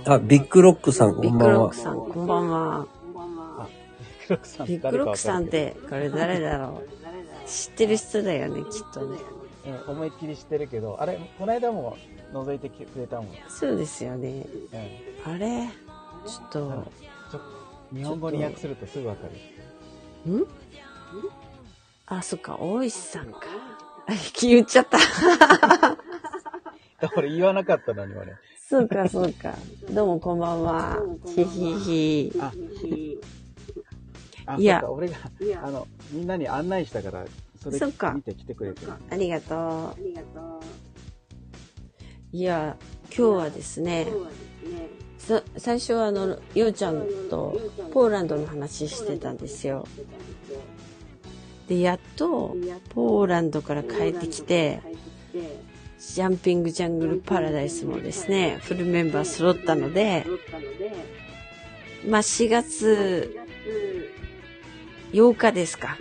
[0.06, 1.76] ああ、ビッグロックさん、ービッこんばんはグロック。
[1.76, 2.88] さん、こんばんは。
[3.62, 7.50] あ、ビッグロックさんビッグロックさんって、これ誰だろう？
[7.50, 9.18] 知ってる人だよね、きっとね。
[9.88, 11.98] 思いっきり知ってるけど、あれ、この間も
[12.32, 13.28] 覗いてくれたもん。
[13.50, 14.46] そうですよね。
[15.26, 15.68] うんあれ？
[16.28, 16.84] ちょっと、
[17.96, 19.28] 日本語に訳するとすぐわか
[20.26, 20.32] る。
[20.32, 20.46] ん？
[22.08, 23.40] あ、そっか、大石さんか。
[24.08, 25.00] あ、 言っちゃった。
[27.16, 28.34] 俺言わなかったのに、俺。
[28.68, 29.56] そうか、そうか。
[29.92, 31.00] どうもこんばんは。
[31.26, 32.34] ひひひ。
[32.40, 32.52] あ、
[34.48, 35.16] あ、いや俺が、
[35.64, 37.26] あの、みんなに案内したから、
[37.62, 38.92] それそっか見て来てくれてる。
[39.10, 40.02] ありがとう。
[42.34, 44.08] いや、今日はですね、
[45.18, 47.60] さ最初はあの、ようちゃんと
[47.92, 49.88] ポーランドの話してたんですよ。
[51.68, 52.56] で、やっと、
[52.90, 54.82] ポーランドから帰ってきて、
[55.98, 60.26] ジャンピングジャングルパラダイスもですね、フルメンバー揃ったので、
[62.08, 63.36] まあ4月
[65.12, 65.98] 8日ですか。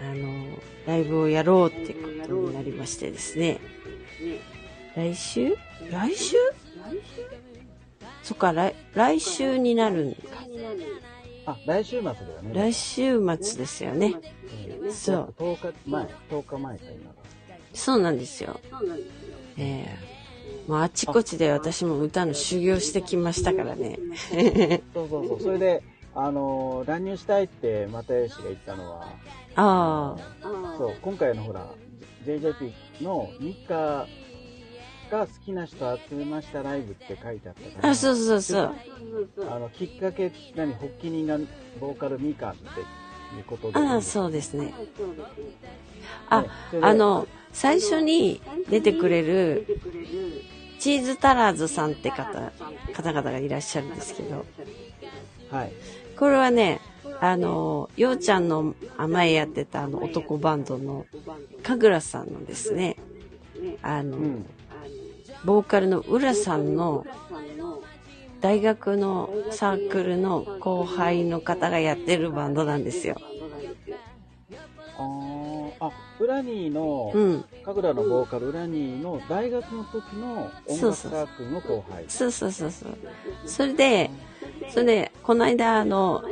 [0.00, 3.60] あの、ライブをやろうってことになりましてですね。
[4.96, 5.56] 来週？
[5.90, 6.36] 来週？
[8.22, 10.20] そっか、来、来週になるんか。
[11.46, 12.54] あ、来週末だよね。
[12.54, 14.14] 来週末ですよね。
[14.82, 15.34] うんそう。
[15.38, 17.16] 10日前、10日前か、今が。
[17.72, 18.60] そうなんですよ。
[19.56, 20.14] ええ
[20.68, 23.98] もうあっちこっちで私も歌の修行してきましたからね。
[24.94, 25.40] そうそうそう。
[25.40, 25.82] それで、
[26.14, 29.08] あのー乱入したいって又吉が言ったのは、
[29.56, 30.16] あ
[30.78, 31.66] そう、今回のほら、
[32.24, 34.06] JJP のミカ
[35.18, 37.82] が好きな人集めましたライブって書いてあったかあ。
[37.82, 37.90] ら。
[37.90, 38.74] あ、そうそうそう。
[39.48, 41.38] あの、きっかけ、何、発起人が
[41.80, 43.78] ボーカルミカっていうことで。
[43.78, 44.74] ああ、そうですね。
[46.28, 46.44] あ
[46.80, 49.66] あ、の、最初に出てくれる、
[50.80, 52.52] チーズタラーズさんって方、
[52.92, 54.44] 方々がいらっしゃるんですけど、
[55.50, 55.72] はい。
[56.16, 56.80] これはね、
[57.20, 58.74] あの、ようちゃんの
[59.08, 61.06] 前やってたあの男バンドの、
[61.62, 62.96] かぐらさんのですね、
[63.82, 64.46] あの、うん。
[65.44, 67.06] ボーカルの浦さんの
[68.40, 73.16] 大学のサークルの後輩の方がやってるバンドなんですよ。
[75.80, 77.44] あウラニーの、うん。
[77.64, 82.04] 神楽のボーカル、ウラニーの大学の時の音楽サークルの後輩。
[82.08, 82.96] そうそうそうそう。
[83.46, 84.10] それで、
[84.70, 86.22] それで、この間、あの、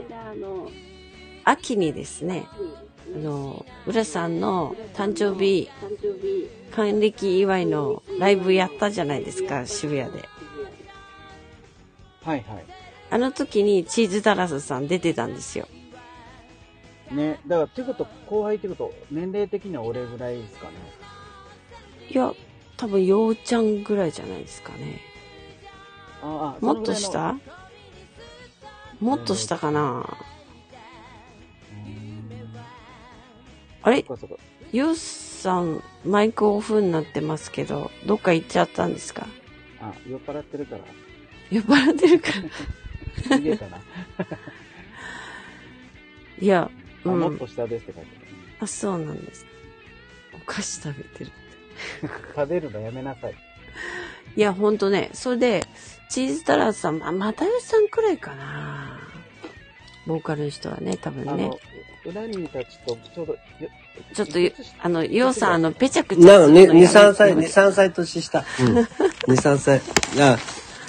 [1.44, 2.46] 秋にですね、
[3.14, 5.68] あの、浦さんの誕生日、
[6.74, 10.28] 還暦祝いのライブやったじゃないですか、渋谷で。
[12.24, 12.64] はいはい。
[13.10, 15.68] あの時にチーズタラスさん出てたんですよ。
[17.10, 20.72] ね、だから、ってこと、後輩ってこと、年齢的には俺ぐらいですかね。
[22.08, 22.32] いや、
[22.78, 25.00] 多分、ようちゃんぐらいじゃないですかね。
[26.22, 30.16] ああ、もっとしそのぐらいのたもっとしたかな
[33.82, 34.04] あれ？
[34.72, 39.26] ユースさん、マイクオフになってますけど、どっか行っちゃったんですか？
[39.80, 40.82] あ、酔っ払ってるから。
[41.50, 42.28] 酔っ払ってるか
[43.30, 43.36] ら。
[43.36, 43.78] 逃げたな。
[46.40, 46.70] いや、
[47.04, 47.20] あ、うん。
[47.20, 48.10] もっと下ですって書いて
[48.60, 49.46] あ、そうなんです。
[50.34, 51.30] お菓子食べてる。
[52.02, 52.12] ある。
[52.34, 53.34] 食べるのやめなさい。
[54.36, 55.66] いや、ほんとね、それで、
[56.08, 58.98] チーズタラスさん、ま、またよしさんくらいかな。
[60.06, 61.58] ボーカルの人はね、多分ねあの。、
[62.04, 63.38] 裏にたちとちょうど、よ
[64.14, 68.44] ちょっとゆ、あの、ようさん、あの、ぺちゃくちゃなの、2、するのやめて3歳、2、3歳年下。
[68.60, 68.76] うん。
[68.76, 68.86] 2、
[69.26, 69.80] 3歳。
[70.20, 70.38] あ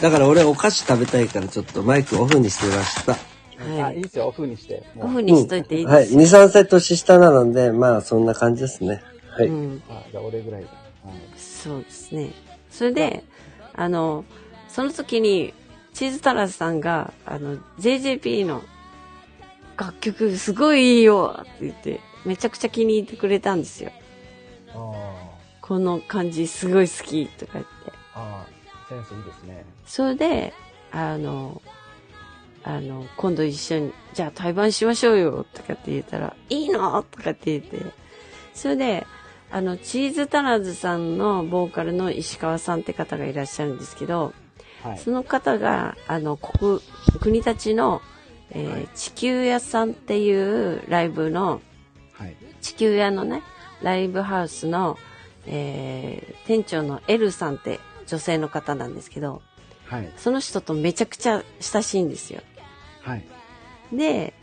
[0.02, 3.14] だから俺お菓子食べたいからちょっとマイクオフにしてました。
[3.14, 4.84] はあ、いいですよ、オフにして。
[5.00, 6.10] オフにしといていいはい。
[6.10, 6.42] 2、ですよ。
[6.42, 9.02] 3歳年下なので、まあそんな感じですね。
[9.30, 9.48] はい。
[9.48, 9.82] うん。
[9.90, 10.68] あ、じゃあ俺ぐらいだ。
[10.70, 12.34] はいそうですね。
[12.70, 13.24] それで、
[13.74, 14.26] あの、
[14.68, 15.54] その時に、
[15.94, 18.62] チーズタラスさんが、あの、JJP の
[19.78, 23.92] 楽曲すごいいいよって言って、めちゃくちゃ気に入ってくれたんですよ。
[24.74, 25.14] あ
[25.62, 27.72] この感じすごい好きとか言って。
[28.16, 29.66] あ、ああ、センスいいですね。
[29.86, 30.54] それで、
[30.92, 31.62] あの、
[32.64, 37.80] あの、今度一緒に、じゃあ対バンしましょうよとかって言ったら、いいのとかって言って、
[38.54, 39.08] それで、
[39.52, 44.34] あの、チーズタラズさんのボーカルの石川さんって方がいらっしゃるんですけど、
[44.84, 44.98] はい。
[44.98, 46.80] その方が、あの、国、
[47.20, 48.02] 国立の、
[48.52, 51.60] えーはい地球屋さんっていうライブの、はい。
[52.62, 53.42] 地球屋のね、
[53.82, 54.98] ライブハウスの、
[55.46, 59.42] えー店長のエルさんって女性の方なんですけど、
[59.86, 60.12] はい。
[60.18, 62.42] その人とめちゃくちゃ親しいんですよ。
[63.02, 63.24] はい。
[63.94, 64.34] で、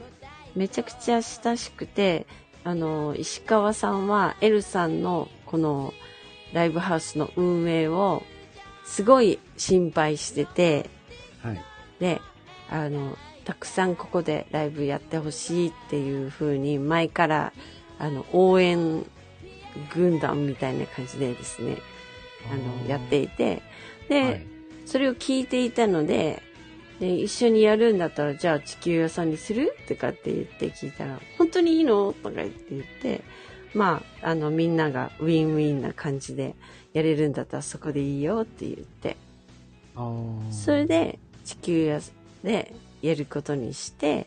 [0.54, 2.26] めちゃくちゃ親しくて、
[2.64, 5.92] あの、石川さんはエルさんのこの
[6.52, 8.22] ライブハウスの運営を
[8.84, 10.88] すごい心配してて、
[11.42, 11.64] はい。
[11.98, 12.20] で、
[12.68, 13.16] あの、
[13.50, 17.52] たくさんここでライブやってほしいっていう風に前から、
[17.98, 19.04] あの、応援
[19.92, 21.78] 軍団みたいな感じでですね、
[22.52, 23.60] あの、やっていて、
[24.08, 24.46] で、はい。
[24.86, 26.44] それを聞いていたので、
[27.00, 29.76] で、一緒にやるんだったら、じゃあ地球屋さんにする？
[29.88, 32.12] とかって言って聞いたら、本当にいいの？
[32.22, 33.22] とか言って言って、
[33.74, 36.54] まあ、あの、みんながウィンウィンな感じで
[36.92, 39.16] やれるんだったらそこでいいよって言って、
[40.52, 42.00] それ、で地球屋
[42.44, 44.26] でやることにして、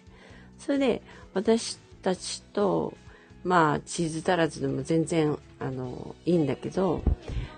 [0.59, 1.01] それで
[1.33, 2.93] 私たちと、
[3.43, 7.01] まあ、チーズ足らずでも全然、あの、いいんだけど、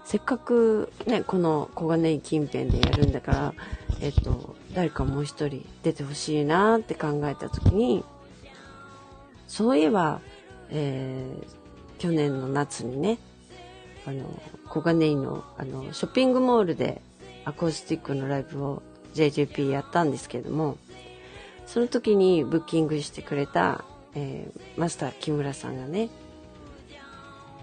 [0.03, 3.53] せっかくね、この小金井近辺でやるんだから、
[4.01, 8.03] えっと、誰かもう一人出てほしいなって考えたときに、
[9.47, 10.21] そういえば、
[10.69, 11.65] えー
[11.97, 13.17] 去年の夏にね、
[14.05, 14.25] あの、
[14.67, 17.01] 小金井の、あの、ショッピングモールで
[17.45, 20.77] アコースティックのライブを JJP やったんですけども、
[21.65, 26.09] その時にブッキングしてくれた、えーマスター木村さんがね、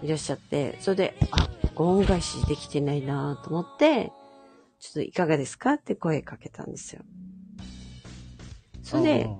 [0.03, 4.13] いらっしゃって、それで、あ、ご恩返しできてないなと思って、
[4.81, 7.03] ちょっといかがですかって声かけたんですよ。
[8.83, 9.31] それで、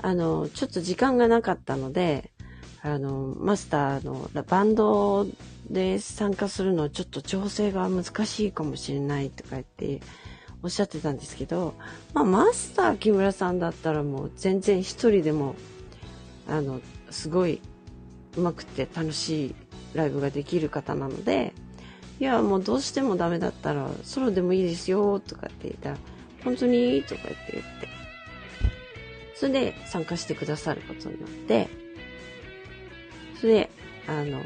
[0.00, 2.30] あの、ちょっと時間がなかったので、
[2.82, 5.26] あの、マスターのバンド
[5.68, 10.00] で参加するのはちょっと調整が難しいかもしれないとか言って
[10.62, 11.74] おっしゃってたんですけど、
[12.14, 15.54] まあ、マスター木村さんだったらもう全然一人でも、
[16.48, 17.60] あの、すごい
[18.36, 19.54] 上手くて楽しい
[19.94, 21.52] ライブができる方なので、
[22.20, 25.98] いや、もうどうしてもダメだったらソロでもいいですよとかって言ったら、
[26.44, 27.88] 本当にとか言って言って、
[29.36, 31.68] それで参加してくださることになって、
[33.40, 33.70] それで、
[34.08, 34.42] あの、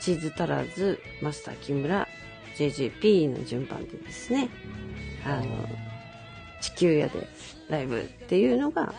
[0.00, 2.08] チーズ足らず、マスター木村、
[2.58, 4.48] JJP の順番でですね、
[5.24, 5.68] あの、
[6.60, 7.28] 地球屋で
[7.68, 8.92] ライブっていうのが、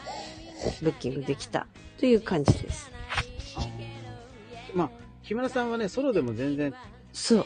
[0.81, 1.67] ブッキングできた
[1.99, 2.89] という感じです。
[4.73, 4.89] まあ、
[5.23, 6.73] 木村さんはね、ソロでも全然、
[7.11, 7.45] そ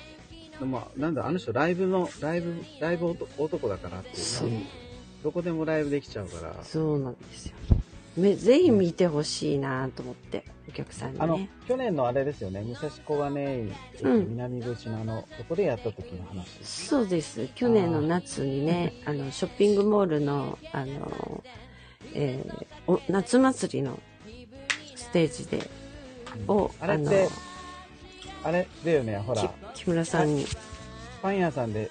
[0.61, 0.65] う。
[0.65, 4.67] まあ、なんだ、あの人ライブの、ライブ、ライブ男男だからっていうそうね。
[5.23, 6.63] どこでもライブできちゃうから。
[6.63, 7.53] そうなんですよ。
[8.15, 16.85] めぜひ見てほしいなと思って、お客さんにあのね。、去年のあれですよね、武蔵小金井駅うん南口のあの、そこでやった時の話です。
[16.87, 17.47] そうです。
[17.55, 21.43] 去年の夏にね、あの、ショッピングモールの、あの、
[22.13, 23.97] えーお夏祭りの
[24.95, 25.69] ステージで、
[26.47, 27.29] を、のあれって、
[28.43, 29.41] あれだよね、ほら、
[29.73, 30.45] き木村さんに、
[31.21, 31.89] パン屋さんで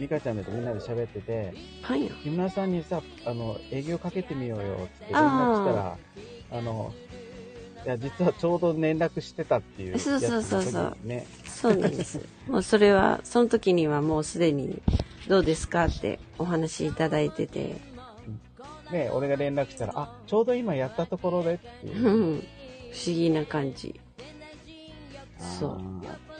[0.00, 2.10] ミカちゃんとみんなで喋ってて、はいよ。
[2.22, 5.98] 木村さんにさ、あの、営業かけてみようよ、つって連絡したら、
[6.52, 6.94] あの、
[7.84, 11.26] いや、実はちょうど連絡してたっていうやつそうそうそうそうね。
[11.44, 12.18] そうなんです。
[12.48, 14.80] もうそれは、その時にはもうすでに、
[15.28, 17.76] どうですかってお話いただいてて、
[18.90, 22.36] ね、俺が連絡したら、あ、ちょうど今やったところでっていうう。
[22.36, 22.40] ん、
[22.90, 24.00] 不思議な感じ。
[25.38, 26.30] そうあー。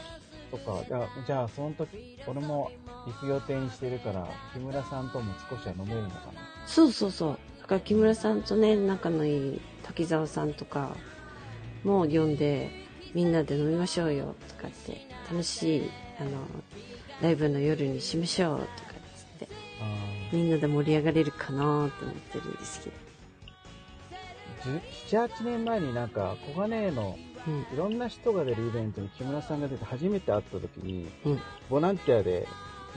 [0.50, 2.72] そっか、じゃあ、じゃあその時、俺も
[3.06, 6.40] 行く予定にしてるから、木村さんとも少しは飲めるのかな？
[6.66, 7.38] そうそうそう。
[7.62, 10.90] だから木村さんとね、仲のいい滝沢さんとか
[11.84, 12.70] も呼んで、
[13.14, 16.30] みんなで飲みましょうよとかって、楽しい、あの、
[17.22, 18.68] ライブの夜にしましょうとかっ
[19.16, 19.48] つって、
[19.80, 19.84] あ
[20.32, 22.96] みんなで盛り上がれるかなと思ってるんですけど。
[24.72, 27.60] ー7、8年前になんか、小金井のうん。
[27.72, 31.40] いろんな人が出るイベントに木村さんが出て初めて会った時に、うん。
[31.70, 32.46] ボランティアで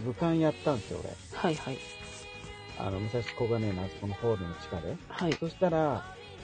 [0.06, 1.10] 武漢やったんですよ、俺。
[1.40, 1.78] はいはい。
[2.80, 4.96] あの、武蔵小金井のあそこのホールの地下で。
[5.08, 5.34] はい。
[5.34, 6.04] そしたら、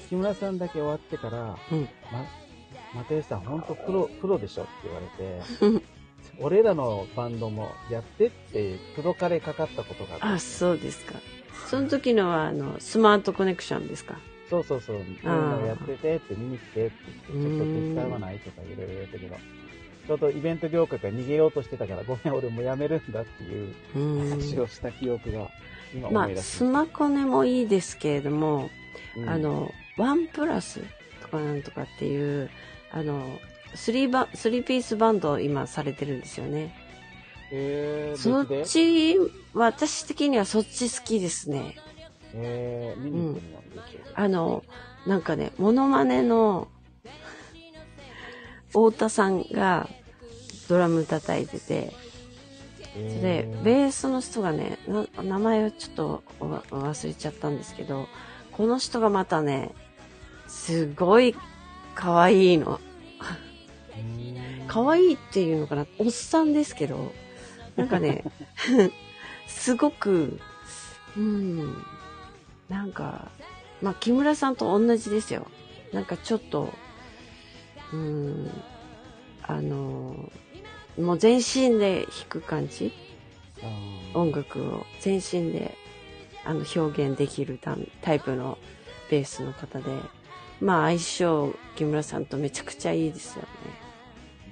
[0.10, 1.90] 木村さんだけ終わってから、うん。
[2.12, 2.26] ま、
[2.96, 5.84] 又吉さん、ほんとプロ、プロでしょって言われて、
[6.42, 10.40] 俺らのバンドもやってって、口説かれかかったことがああ。
[10.40, 11.16] そうですか。
[11.68, 14.18] その時のは、あの、スマートコネクションですか？
[14.50, 16.96] そうそうそう、こういうのやっててって見に来てって
[17.32, 19.36] 言って、ちょっと手伝わないとかいろいろ言ったけど、
[20.10, 24.68] ちょうどイベント業界から逃げようとしてたから、ごめん、俺もうやめるんだっていうう話をん。
[24.68, 25.52] した記憶が
[25.94, 26.58] 今まあ、思い出す。
[26.58, 28.72] スマコネもいいですけれども、
[29.16, 30.82] うんあ、の、ワンプラス
[31.22, 32.50] とかなんとかっていう、
[32.92, 33.40] あの、
[33.76, 36.74] スリーバ、スリーピースバンドを今されてるんですよね。
[37.52, 39.16] えー、そっち、
[39.54, 41.76] 私的にはそっち好きですね。
[42.34, 44.64] えー、見に行ってみよう、劇場であの、
[45.06, 46.68] なんかね、モノマネの、
[48.70, 49.90] 太田さんが
[50.70, 51.92] ドラム叩いてて、
[52.96, 58.08] で、ベースの人がね、な名前をちょっとわ忘れちゃったんですけど、
[58.52, 59.72] この人がまたね、
[60.48, 61.36] すごい
[61.96, 62.80] 可愛いの。
[64.68, 65.88] 可愛いっていうのかな？
[65.98, 67.12] おっさんですけど、
[67.76, 68.24] なんかね、
[69.48, 70.40] すごく、
[71.18, 71.84] うん、
[72.70, 73.30] なんか、
[73.82, 75.48] まあ、木村さんと同じですよ。
[75.92, 76.72] なんかちょっと、
[77.92, 78.52] うん、
[79.42, 80.32] あの、
[81.00, 82.92] もう全身で弾く感じ？
[84.14, 85.78] 音楽を全身で
[86.46, 88.58] あの表現できるタタイプの
[89.10, 89.86] ベースの方で、
[90.62, 93.44] まあ相性木村さんとめちゃくちゃいいですよ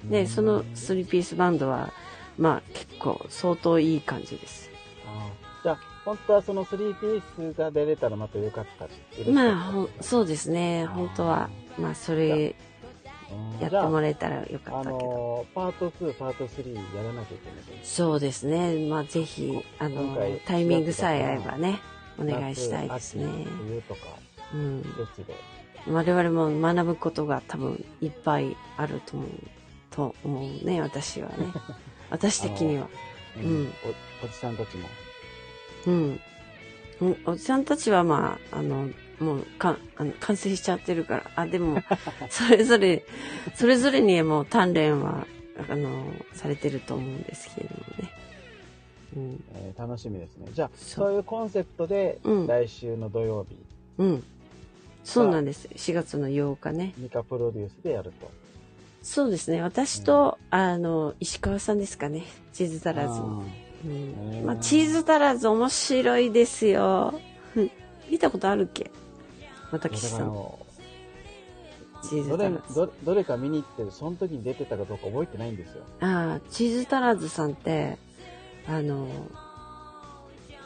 [0.04, 0.20] ね。
[0.22, 1.92] で、そのスリーピースバンドは、
[2.38, 4.70] まあ結構相当いい感じです。
[5.62, 8.88] じゃあ、本当はそのスリーピースが出れたらまたよかった
[9.30, 10.86] まあそうですね。
[10.86, 12.67] 本当は、まあそれうん
[13.60, 15.46] やってもらえたらよかあったけど。
[15.54, 18.88] パート2、パート3やらなきゃいけないそうですね。
[18.88, 21.80] まあぜひ、あのタイミングさえ合えばね、
[22.18, 22.32] おね。
[22.32, 23.26] 願いしたいですね。
[23.66, 24.00] 冬とか、
[24.54, 24.84] うん。
[25.86, 29.28] 我々も学ぶことが多分いっぱいあると思う、
[29.90, 31.34] と思うね、私はね。
[32.10, 32.88] 私的には。
[33.36, 33.72] うん
[34.22, 34.24] お。
[34.24, 34.88] おじさんたちも。
[35.86, 36.20] うん。
[37.00, 38.88] うんおじさんたちはまあ、あの、
[39.20, 41.30] もうかあの完成しちゃってるから。
[41.36, 41.82] あ、でも、
[42.30, 43.04] それぞれ、
[43.54, 45.26] それぞれにもう鍛錬は、
[45.68, 46.04] あの、
[46.34, 48.10] されてると思うんですけれどもね。
[49.16, 49.44] うん。
[49.54, 50.46] えー楽しみですね。
[50.52, 53.56] じゃあ、そういうコンセプトで、うん来週の土曜日、
[53.98, 54.24] うん。
[55.04, 55.68] そうなんです。
[55.68, 56.92] 4月の8日ね。
[56.98, 58.30] ミカプロデュースでやると。
[59.02, 59.62] そうですね。
[59.62, 62.24] 私と、あの、石川さんですかね。
[62.52, 63.42] チーズタラーズの。
[63.86, 67.18] うんまあ、チーズタラーズ面白いですよ。
[67.56, 67.70] うん
[68.10, 68.90] 見たことあるっけ？
[69.70, 70.34] 私さん。
[72.02, 72.74] チーうどれズタラーズ。
[72.74, 75.82] どどれか見に行って、その時に出てたかどうか覚えてないんですよ。
[76.00, 77.98] ああ、チーズタラーズさんって、
[78.66, 79.08] あの、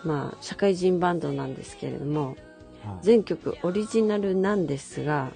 [0.05, 2.37] まあ、社会人バンドなんですけれども、はい
[3.01, 5.31] 全曲オリジナルなんですが、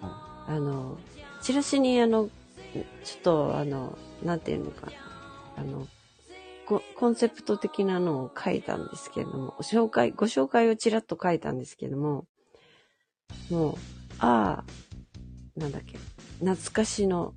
[0.00, 0.96] はあの、
[1.42, 2.30] チラシにあの、
[3.02, 4.92] ちょっとあの、なんていうのかな、
[5.56, 5.88] あの、
[6.66, 12.26] ココンセプト的なのを書いたんですけれども、ご紹介、ご紹介をちらっと書いたんですけれども、
[13.50, 13.76] もう、
[14.18, 14.64] あ
[15.56, 15.98] あ、なんだっけ、
[16.40, 17.34] 懐かしの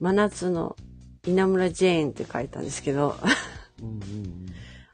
[0.00, 0.76] 真夏の
[1.26, 3.16] 稲村ジェーンって書いたんですけど、
[3.80, 4.46] うんうんうん。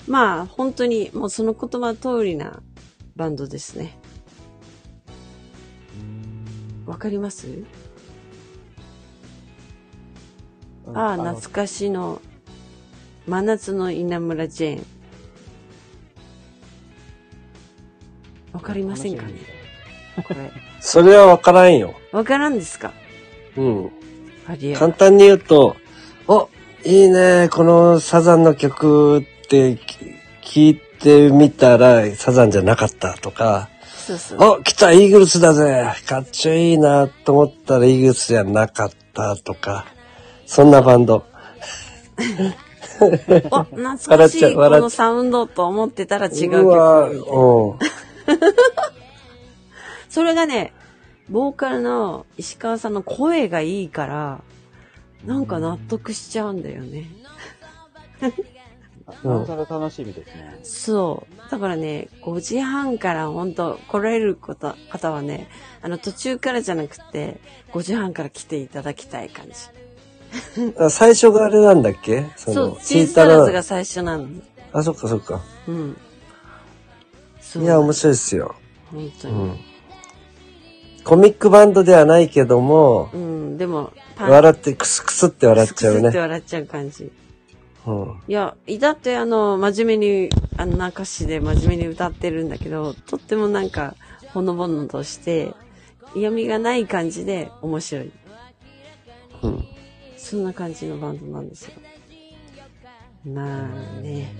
[0.06, 2.62] まあ、本当にもうその言葉通りな
[3.16, 3.98] バンドですね。
[6.86, 7.46] わかります？
[10.86, 12.22] うんああ、の懐かしの
[13.26, 14.86] 真夏の稲村ジェーン。
[18.54, 19.57] わかりませんかね
[20.22, 20.50] これ。
[20.80, 21.94] それはわからんよ。
[22.12, 22.92] わからんですか？
[23.56, 23.90] うん。
[24.48, 25.76] ありえ簡単に言うと、
[26.26, 26.48] お、
[26.84, 29.96] いいね、このサザンの曲、ってき
[30.42, 34.38] 聞いてみたらサザンじゃなかったとか、そうそう。
[34.58, 39.86] お、来たイーグルスだぜかっちょいいなと思ったらイーグルスじゃなかったとか、
[40.46, 41.24] そんなバンド。
[43.50, 47.18] お、懐かしい、こ笑っちゃう笑っちゃうのサウンドと思ってたら違ううわ曲。
[47.30, 47.78] うん。
[50.18, 50.72] それがね、
[51.30, 54.40] ボーカルの石川さんの声がいいから、
[55.24, 57.08] なんか納得しちゃうんだよね。
[59.22, 60.58] なおさら楽しみですね。
[60.64, 61.50] そう。
[61.52, 65.48] だからね、5時半から本当来られる方方はね、
[65.82, 67.38] あの途中からじゃなくて、
[67.72, 70.74] 5時半から来ていただきたい感じ。
[70.80, 72.26] あ最初があれなんだっけ？
[72.34, 74.26] そのそう、チーズサラズが最初なの。
[74.72, 75.42] あ、そっかそっか。
[75.68, 75.96] うん。
[77.40, 77.62] そう。
[77.62, 78.56] いや、面白いですよ。
[78.90, 79.34] 本当に。
[79.34, 79.58] うん。
[81.08, 86.20] コミックバンドではないけども、うん、でも、笑ってクスクスって笑っちゃうクスクスってね。
[86.20, 87.12] 笑っちゃう感じ。
[87.86, 88.22] うん。
[88.28, 90.28] いや、だってあの、真面目に、
[90.58, 93.94] あの、歌詞で真面目に歌ってるんだけど、とってもなんか、
[94.34, 95.54] ほのぼのとして、
[96.14, 98.12] 嫌味がない感じで面白い。
[99.44, 99.64] うん。
[100.18, 101.72] そんな感じのバンドなんですよ。
[103.24, 104.30] まあね、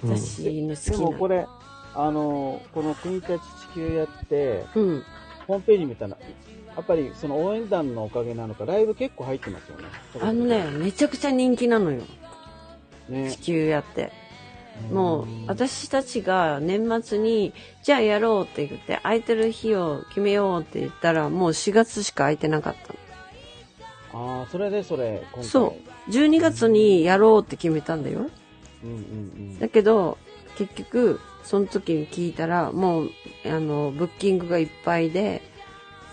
[0.00, 0.98] うん私ので好きな。
[1.00, 1.46] もこれ、
[1.94, 3.40] あの、この国立地
[3.74, 5.02] 球やって、うん。
[5.46, 6.16] ホームページ見たら、
[6.76, 9.84] やっぱりその応援団のおかげなのか、ライブ結構入ってますよね。
[10.20, 12.02] あのね、めちゃくちゃ人気なのよ。
[13.08, 13.38] ね地。
[13.38, 14.12] 球やって。
[14.90, 24.40] もう、私たちが年末に、じゃあやろうって言って、空いてる日を決めようって言ったら、もう4月しか空いてなかったの。
[24.40, 25.22] ああ、それでそれ。
[25.42, 25.76] そ
[26.08, 26.10] う。
[26.10, 28.26] 12月にやろうって決めたんだよ。
[28.84, 30.18] うんうんだけど、
[30.56, 33.10] 結局、その時に聞いたら、もう、
[33.44, 35.42] あの、ブッキングがいっぱいで、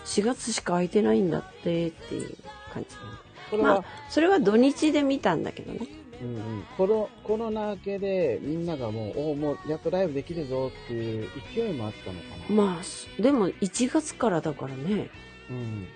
[0.04, 2.36] 4月しか空いてないんだって、っていう
[2.72, 2.86] 感
[3.50, 3.56] じ。
[3.56, 5.88] まあ、それは土日で見たんだけどね。
[6.22, 12.54] うんうん、コロコロナ明けでみんながもう、おもうやっとライブできるぞっていう勢いもあったのかな。
[12.54, 15.10] まあ、すでも1月からだからね。
[15.50, 15.86] うん。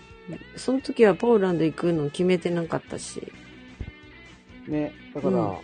[0.57, 3.33] その時はポーランド行くの決めてなかったし。
[4.67, 5.57] ね、だから、うん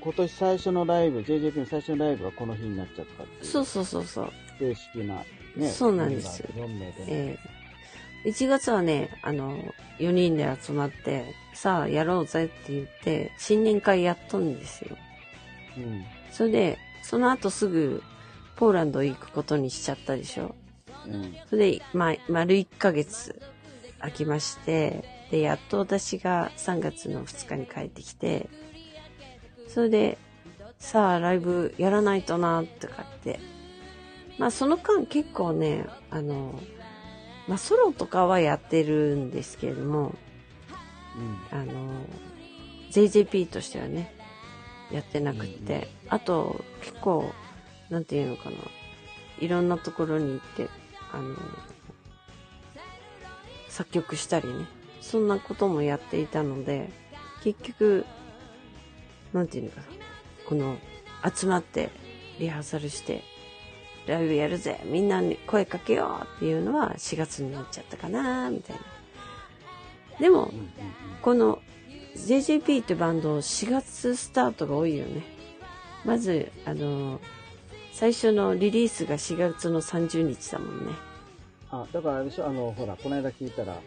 [0.00, 3.44] 今年最初のライブ、JJP の最初のライブがこの日になっちゃったっていう。
[3.44, 4.32] そうそうそうそう。
[4.58, 5.22] 正式な、
[5.56, 5.68] ね。
[5.68, 6.94] そうなんです4名で。
[7.06, 9.58] えー、1月はね、あの、
[9.98, 14.96] 4人で集まって、さあやろうぜって言って、新年会やったんですよ。
[15.76, 16.04] うん。
[16.30, 18.02] それで、その後すぐ、
[18.56, 20.54] ポーランド行くことにしちゃったでしょ。
[21.06, 21.34] うん。
[21.48, 23.40] それで、まあ、丸1ヶ月
[23.98, 28.48] 空きまして、で、やっと私が3月の2日に帰ってきて、
[29.72, 30.18] それで、
[30.80, 33.38] さあ、ライブやらないとな、とかって。
[34.36, 36.60] まあ、その間結構ね、あの、
[37.46, 40.14] まあ、ソロとかはやってるんですけれども、
[41.52, 41.58] うん。
[41.58, 41.72] あの、
[42.90, 44.12] JJP としてはね、
[44.90, 47.32] やってなくって、あと、結構、
[47.90, 48.56] なんていうのかな、
[49.38, 50.68] いろんなところに行って、
[51.12, 51.36] あの、
[53.68, 54.66] 作曲したりね、
[55.00, 56.90] そんなこともやっていたので、
[57.44, 58.04] 結局、
[59.32, 59.86] なんていうのかな、
[60.48, 60.76] この、
[61.34, 61.90] 集まって、
[62.38, 63.22] リハーサルして、
[64.06, 68.82] ライブやるぜみんなに声かけようっていうのは4月になっちゃったかなみたいな。
[70.18, 70.50] でも
[71.22, 71.60] この
[72.16, 75.22] JJP ってバンド4月スタートが多いよね。
[76.04, 77.20] まず、あの、
[77.92, 80.92] 最初のリリースが4月の30日だもんね。
[81.70, 83.78] あ、だからあれでしょ、あの、ほら、この間聞いたら、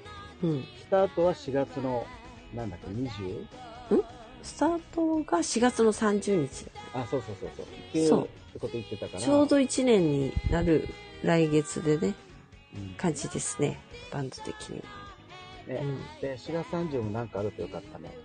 [0.43, 0.63] うん。
[0.79, 2.05] スタートは4月の、
[2.53, 3.45] なんだっけ、20?
[4.43, 6.71] スタートが4月の30日だ。
[7.01, 7.65] あ、そうそうそうそう。
[7.65, 9.19] っていうそうこと言ってたから。
[9.19, 10.87] ちょうど1年になる
[11.23, 12.13] 来月でね、
[12.75, 13.79] うん感じですね。
[14.11, 14.83] バンド的には。
[15.67, 18.15] ねうんで、4月30もなんかあるとよかったね。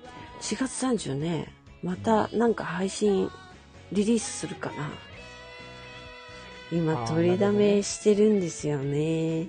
[0.41, 1.53] 4月30ね、
[1.83, 3.31] またなんか配信
[3.93, 4.91] リリースするかな。
[6.71, 9.47] 今取りだめしてるんですよね。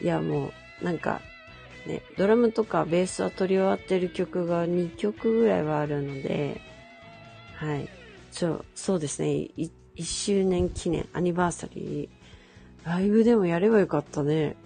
[0.00, 1.20] いやもうなんか
[1.88, 6.60] ね、ドラムとかベースは取り終わってる曲が2曲ぐらいはあるので、
[7.56, 7.88] はい。
[8.30, 14.56] ちょ、そうですね、い1周年記念、アニバーサリー、ライブでもやればよかったね。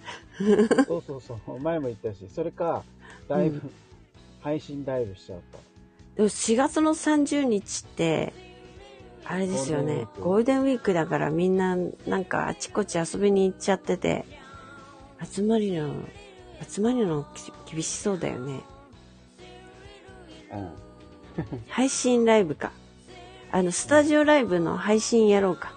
[0.87, 1.59] そうそうそう。
[1.59, 2.83] 前も言ったし、それか、
[3.27, 3.61] ライブ、う
[4.41, 5.59] 配信ライブしちゃうと。
[6.15, 8.33] でも4月の30日って、
[9.25, 10.07] あれですよね。
[10.19, 14.25] ゴールデンウィークだからみんななんかあちこち遊びに行っちゃってて、
[15.23, 15.93] 集まりの、
[16.67, 18.61] 集まりのき厳しそうだよね。
[20.51, 20.69] うん。
[21.67, 22.71] 配信ライブか。
[23.51, 25.73] あの、スタジオライブの配信やろうか。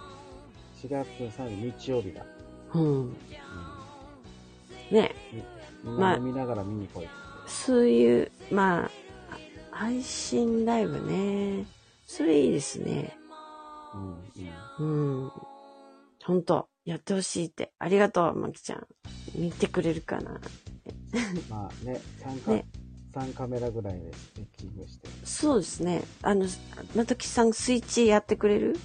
[0.83, 1.07] 4月
[1.39, 2.25] 30日曜日だ。
[2.75, 3.17] うん。
[4.91, 5.15] ね
[5.83, 7.15] みんまあな飲みながら見に来いって。
[7.47, 8.91] そういう、まあ、
[9.71, 11.65] 配信ライブね。
[12.07, 13.17] それいいですね。
[13.95, 14.17] うん
[14.79, 15.25] うん。
[15.25, 15.33] うん。
[16.25, 17.73] ほんと、やってほしいって。
[17.79, 18.87] ありがとう、まきちゃん。
[19.35, 20.41] 見てくれるかな。
[21.49, 22.65] まあね、3カ、ね
[23.15, 25.09] 三カメラぐらいでセッティングして。
[25.25, 26.03] そうですね。
[26.23, 26.47] あの、
[26.95, 28.77] まときさんスイッチやってくれる？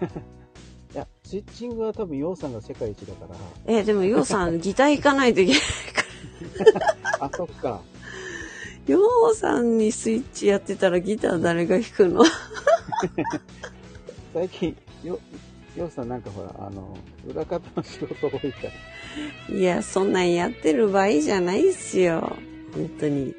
[0.94, 3.36] いや、スイッチングは多分、ヨウさんが世界一だから。
[3.66, 6.96] え、でも、ようさん、ギター弾かないといけないから。
[7.26, 7.80] あ、そっか。
[8.86, 9.00] よ
[9.32, 12.24] うさんにスイッチやってたらギター誰が弾くの？
[14.34, 15.18] 最近、よ、
[15.76, 16.96] ヨウさんなんかほら、あの、
[17.26, 18.68] 裏方の仕事多いか
[19.48, 19.54] ら。
[19.54, 22.36] いや、そんなんやってる場合じゃないっすよ。
[22.74, 23.34] 本当に。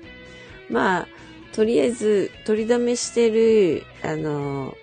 [0.69, 1.07] まあ、
[1.53, 4.75] とりあえず、取りだめしてる、あの、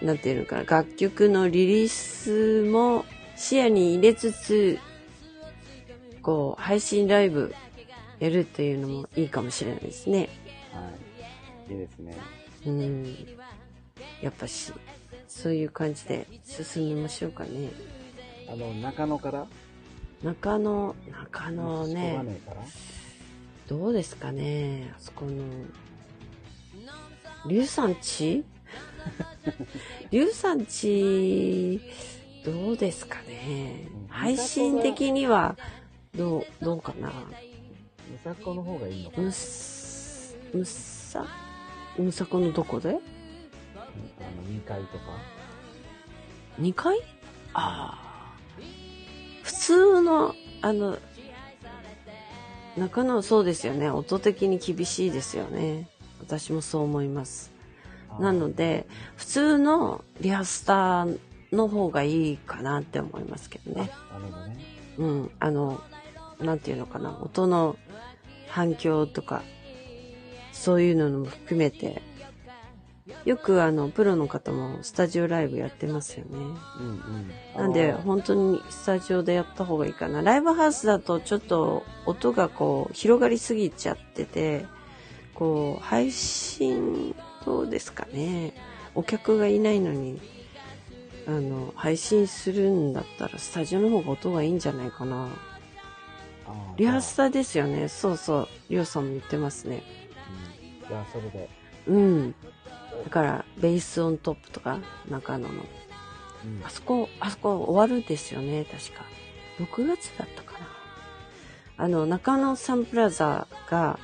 [0.00, 3.04] なんていうのかな、楽曲のリリースも
[3.36, 4.78] 視野に入れつつ、
[6.22, 7.54] こう、配信ライブ
[8.20, 10.30] やるっていうのもいいかもしれないですね。
[10.72, 10.90] は
[11.68, 11.72] い。
[11.72, 12.16] いいですね。
[12.66, 13.16] うん。
[14.22, 14.72] やっぱし、
[15.34, 17.72] そういう感じで進みましょうかね。
[18.48, 19.46] あの、中野から？
[20.22, 22.40] 中野、中野ね、ね
[23.66, 25.32] どうですかね、あそこの、
[27.48, 28.44] 龍山地
[30.12, 31.80] 龍山地、
[32.44, 33.88] どうですかね。
[33.92, 34.06] うん。
[34.06, 35.58] 配信的には、
[36.16, 37.08] どう、どうかな。
[37.10, 39.24] むさこの方がいいのかな。
[39.24, 41.26] むす、むさ、
[41.98, 42.90] むさこのどこで？
[42.90, 43.13] うん
[44.20, 45.04] あの、2階とか。
[46.60, 46.98] 2階？
[47.52, 48.34] ああ。
[49.42, 50.98] 普通の、あの、
[52.76, 53.90] 中野そうですよね。
[53.90, 55.88] 音的に厳しいですよね。
[56.20, 57.52] 私もそう思います。
[58.18, 58.86] なので、
[59.16, 61.18] 普通のリハスター
[61.52, 63.90] の方がいいかなって思いますけどね。
[64.12, 64.56] なるほどね。
[64.98, 65.30] うん。
[65.40, 65.80] あの、
[66.40, 67.18] なんていうのかな。
[67.20, 67.76] 音の
[68.48, 69.42] 反響とか、
[70.52, 72.02] そういうのも含めて、
[73.24, 76.38] よくあの、プロの方もスタジオライブやってますよね。
[76.38, 77.30] うんうん。
[77.54, 80.22] なんで、本当にスタジオでやった方がいいかな。
[80.22, 84.64] ライブハウスだとちょっと音がこう、広がりすぎちゃってて、
[85.34, 88.54] こう、配信、どうですかね。
[88.94, 90.18] お客がいないのに、
[91.26, 95.28] あの、配信するんだったら、スタジオの方が音がいいんじゃないかな。
[96.76, 97.88] リハーサルですよね。
[97.88, 98.48] そうそう。
[98.70, 99.82] りょうさんも言ってますね。
[100.78, 101.48] うんじゃあ、それで。
[101.86, 102.34] うん。
[103.02, 104.78] だから、ベースオントップとか、
[105.08, 105.54] 中野の。
[105.54, 109.04] うんあそこ、あそこ終わるんですよね、確か。
[109.58, 110.68] 6月だったかな。
[111.76, 113.98] あの、中野サンプラザが、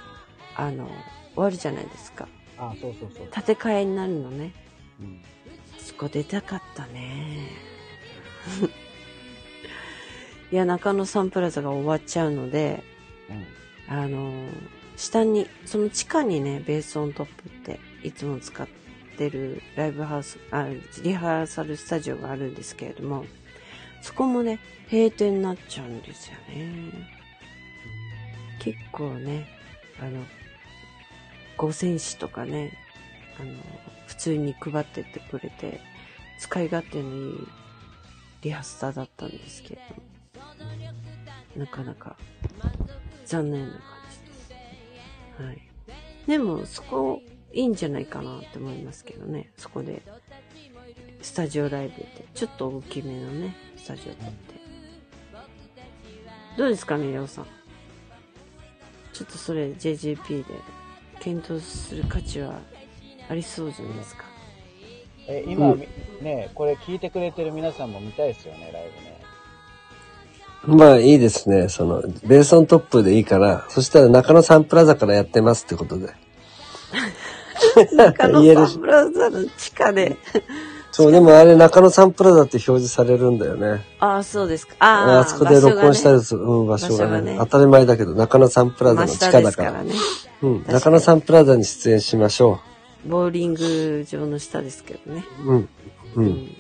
[0.57, 0.87] あの、
[1.35, 2.29] 終わるじゃないですか。
[2.59, 3.27] あ、そうそうそう。
[3.29, 4.53] 建て替えになるのね。
[5.01, 5.21] うん。
[5.77, 7.49] あそこ出たかったね。
[10.51, 12.83] いや、中野サンプラザが終わっちゃうので、
[13.89, 13.95] うん。
[13.95, 14.49] あの、
[14.97, 18.67] 下に、その地下にね、ベースオントップっていつも使っ
[19.21, 20.67] てるライブハウス、あ、
[21.03, 23.27] リハーサルスタジオがあるんですけれども、
[24.01, 24.59] そこもね、
[24.91, 26.91] 閉店になっちゃうんですよね。
[28.59, 29.47] 結構ね、
[30.01, 30.25] あの、
[31.59, 32.73] 五線紙とかね、
[33.39, 33.53] あの、
[34.07, 35.83] 普通に配ってってくれて、
[36.39, 37.49] 使い勝手のいい
[38.41, 39.83] リハスタだったんですけれ
[40.35, 42.17] ども、なかなか
[43.27, 44.57] 残念な感じで
[45.37, 45.43] す。
[45.43, 45.61] はい。
[46.27, 47.21] でも、そこ、
[47.53, 49.51] いいんじゃないかなって思いますけどね。
[49.57, 50.03] そこで、
[51.23, 54.61] スタジオライブって、ちょっと大きめのね、スタジオだって。
[56.57, 57.47] どうですかね、りょうさん。
[59.13, 60.55] ちょっとそれ JJP で
[61.21, 62.55] 検討する価値は
[63.29, 64.25] ありそうじゃないですか。
[65.29, 65.87] え、今、うんみ
[66.23, 68.91] ね、これ聞いてくれてる皆さんも見たいですよね、ライ
[70.67, 70.77] ブね。
[70.79, 71.69] まあいいですね。
[71.69, 76.09] その、ベースオントップでいいから、そしたら中野サンプラザからやってますってことで。
[77.97, 80.17] 中野サンプラザの地下で。
[80.93, 83.85] そう、でもあれ中野サンプラザって表示されるんだよね。
[84.01, 84.75] ああ、そうですか。
[84.81, 89.83] ああ、あそこで録音した場りする、うん、場所がね当たり前だけど、中野サンプラザの地下だから。
[89.83, 89.93] ね。
[90.43, 92.61] うん、中野サンプラザに出演しましょ
[93.07, 95.25] ボーリング場の下ですけどね。
[95.45, 95.51] う。
[95.51, 95.57] うん。
[95.59, 95.69] う。
[96.17, 96.57] うんん。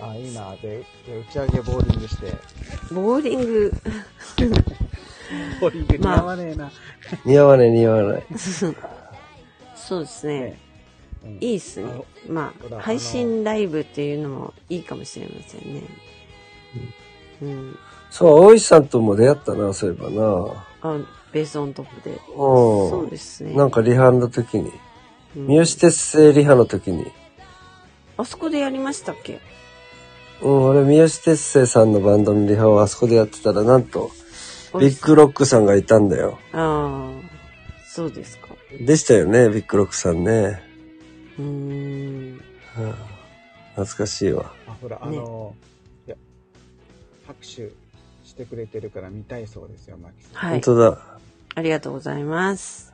[0.00, 0.54] あ、いいな。
[0.56, 2.32] で、で打ち上げボーリングして。
[2.92, 3.72] ボーリング、
[5.60, 6.70] ボーリング似合わねえな。
[7.24, 8.24] 似合わない似合わない。
[9.86, 10.40] そうですね。
[10.40, 10.58] ね
[11.24, 11.86] うんいいっすね。
[12.28, 15.82] まあ、配信ライブっていうのもいいかもしれませんね。
[17.42, 17.78] うん。
[18.10, 20.66] そう、大石さんとも出会ったな、そういえばな。
[20.82, 20.98] あ、
[21.32, 22.20] ベースオントップで。
[22.36, 23.54] そううですね。
[23.54, 23.56] ん。
[23.56, 24.70] なんかリハの時に、
[25.36, 27.10] うん三好鉄星リハの時に、
[28.16, 29.40] あそこでやりましたっけ？
[30.42, 34.12] うん、俺、三好鉄星さんのバンドのリハをあそこでやってたら、なんと、
[34.78, 36.38] ビッグロックさんがいたんだよ。
[36.52, 38.43] ああ、そうですか。
[38.80, 40.62] でしたよね、ビッグロックさんね。
[41.38, 41.46] うーん。
[41.46, 42.40] うん
[43.74, 44.52] 懐かしいわ。
[44.68, 45.54] あ、ほら、あの、
[46.06, 46.16] いや、
[47.26, 50.34] 拍手してくれてるから見たいそうですよ、マキさん。
[50.34, 50.60] はい本。
[50.60, 50.98] 当だ。
[51.56, 52.92] ありがとうございます。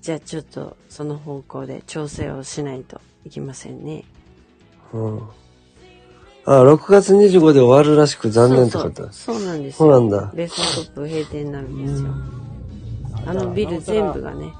[0.00, 4.04] じゃあちょっとその方向で調整をしないといけませんね。
[4.92, 5.22] うん。
[6.44, 10.00] あ、6月25で終わるらしく残念ってそうことそうそうなんですそうよ。
[10.00, 10.32] なんだ。
[10.34, 12.08] ベーストップ閉店になるんですよ。
[13.24, 14.52] あのビル全部がね、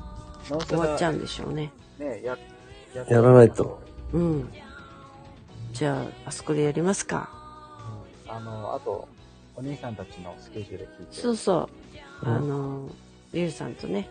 [0.49, 1.73] 終わっちゃうんでしょうね。
[1.99, 2.37] ね、や、
[2.95, 3.81] ややらないと。
[4.13, 4.53] うん。
[5.73, 7.31] じゃあ、あそこでやりますか。
[8.29, 9.09] あの、あと、
[9.57, 11.21] お兄さんたちのスケジュール聞いて。
[11.21, 11.69] そうそ
[12.23, 12.27] う。
[12.27, 12.89] うんあの、
[13.33, 14.09] リュウさんとね、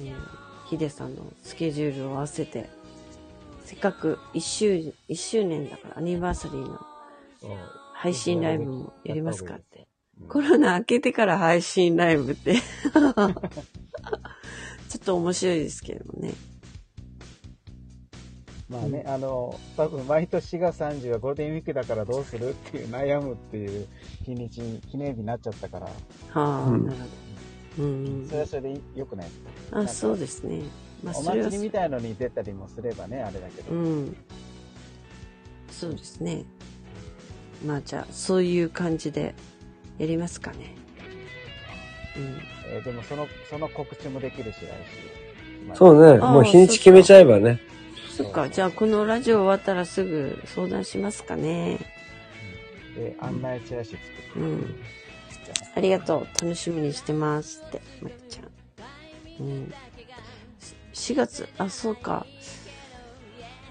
[0.00, 2.68] えーヒデさんのスケジュールを合わせて、
[3.64, 6.80] せっかく一周、一周年だからアニバーサリーの
[7.92, 9.78] 配信ライブもやりますかって。
[9.78, 9.84] うん
[10.28, 12.54] コロナ明けてから配信ライブって。
[14.94, 16.34] ちょっと面白いですけどもね。
[18.68, 23.88] まあね、あの、多分毎年4月30はゴールデンウィークだからどうするっていう悩むっていう
[24.24, 25.92] 日にちに、記念日になっちゃったから、は
[26.34, 26.98] あ、うんなる
[27.76, 27.84] ほど。
[27.84, 27.86] う
[28.22, 29.40] んそれはそれで良くないです
[29.72, 29.80] か？
[29.80, 30.62] あ、そうですね。
[31.02, 33.72] まあ、お祭りみたいのに出たりもすればね、あれだけど。
[33.74, 34.16] うん。
[35.72, 36.44] そうですね。
[37.66, 39.34] まあじゃあ、そういう感じで
[39.98, 40.76] やりますかね。
[42.16, 42.40] うん。
[42.66, 44.66] えーでもその、その告知もできるし、来週。
[45.66, 46.18] まあそうね。
[46.18, 47.60] もう日にち決めちゃえばね。
[48.16, 51.78] そっか、じゃあこのラジオ終わったらすぐ相談しますかね。
[52.94, 54.40] で、案内チラシ作って。
[54.40, 54.74] うん。
[55.74, 56.26] ありがとう。
[56.40, 59.46] 楽しみにしてますって、まきちゃん。
[59.46, 59.74] うん。
[60.92, 62.24] 4月、あ、そうか。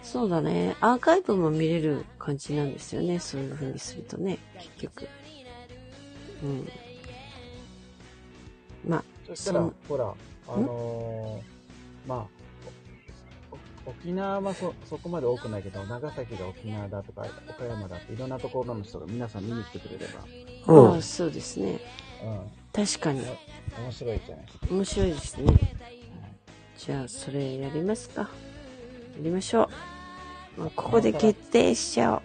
[0.01, 0.75] そうだね。
[0.81, 3.19] アーカイブも見れる感じなんですよね。
[3.19, 4.37] そういう風にするとね、
[4.77, 5.07] 結局。
[6.43, 6.69] うん。
[8.87, 10.13] まあ、そしたらほら、
[10.47, 12.27] あのーまあ、
[13.85, 20.23] お沖縄はそ、そこまで多くないけど、長崎が沖縄だとか、岡山だっていろんなところの人が皆さん見に来てくれれば、
[20.67, 21.79] うんああ、そうですね。
[22.23, 22.39] うん、
[22.71, 23.21] 確かに。
[23.77, 24.67] 面白いじゃないですか。
[24.71, 25.75] 面白いですね。
[26.77, 28.21] じゃあ、それやりますか。
[28.21, 28.27] や
[29.21, 29.69] りましょ
[30.57, 30.61] う。
[30.61, 32.21] まあここで決定しちゃおう。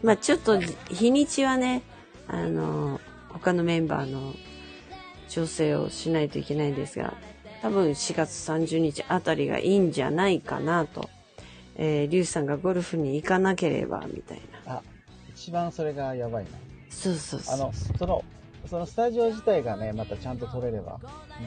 [0.02, 1.82] まあちょっと日にちはね、
[2.28, 4.34] あの、他のメンバーの
[5.32, 7.14] 調整をしないといけないんですが、
[7.62, 11.08] 多分4月30日あたりがいいんじゃないかなと。
[11.76, 14.74] えー、リュウさんがゴルフに行かなければ、みたいな。
[14.74, 14.82] あ、
[15.34, 16.50] 一番それがやばいな。
[16.90, 17.54] そうそうそう。
[17.54, 18.24] あの、その、
[18.66, 21.00] そのスタジオ自体がね、またちゃんと撮れれば、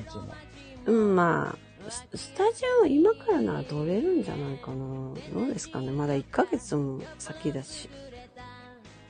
[0.10, 0.34] 日も。
[0.88, 5.14] うん、まあ、ススタジオは今からなら取れるんじゃないかな。
[5.32, 5.92] どうですかね。
[5.92, 7.88] まだ1ヶ月も先だし。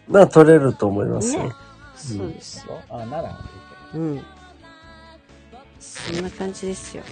[0.09, 1.43] まあ取れると思いますよ。
[1.45, 1.53] ね。
[1.95, 2.81] そうですよ。
[2.89, 3.35] あ、ならいい
[3.93, 4.25] けうん。
[5.85, 7.03] そんな感じですよ。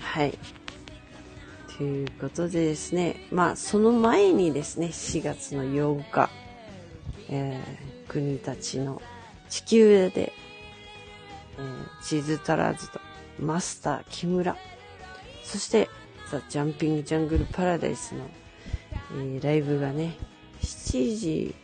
[0.00, 0.38] はい。
[1.76, 3.26] ということでですね。
[3.30, 6.30] まあ、その前にですね、4月の8日、
[7.28, 9.02] えー、国たちの
[9.48, 10.32] 地球で、
[11.58, 13.00] えー、地図足らずと、
[13.38, 14.56] マスター木村、
[15.44, 15.88] そして、
[16.30, 18.24] ザ・ジャンピング・ジャングル・パラダイスの、
[19.12, 20.16] えーライブがね、
[20.62, 21.54] 7時、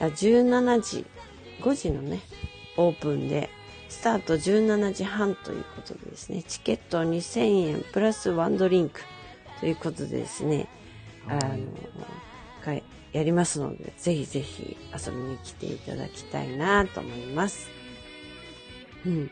[0.00, 1.06] あ、17時、
[1.60, 2.20] 5時のね、
[2.76, 3.50] オープンで、
[3.90, 9.00] スタート17時半ということでですね、チケット2000円プラスワンドリンク
[9.60, 10.68] ということでですね、
[11.26, 11.40] あの、
[12.64, 12.82] かい
[13.12, 17.68] やりますので、ぜひぜひ遊びに来ていただきたいなと思います。
[19.04, 19.30] うん。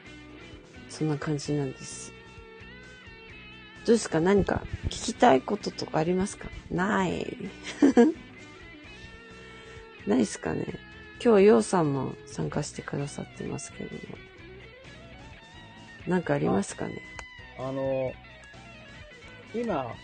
[0.90, 2.12] そんな感じなんです。
[3.86, 4.20] どうですか？
[4.20, 6.48] 何か聞きたいこととかありますか？
[6.70, 7.36] ない。
[10.06, 10.64] ないですかね
[11.22, 14.16] 今日、ようさんも参加してくださってますけれども。
[16.09, 17.02] なんかありますかね？
[17.59, 17.68] ど。
[17.68, 18.12] あの、
[19.54, 19.94] 今、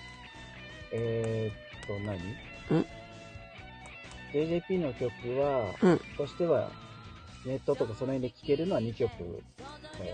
[0.93, 2.19] えー、っと何、
[2.81, 2.87] ん
[4.33, 6.71] ?JJP の曲は、うんとしては、
[7.47, 9.11] ネットとかその辺で聴けるのは2曲。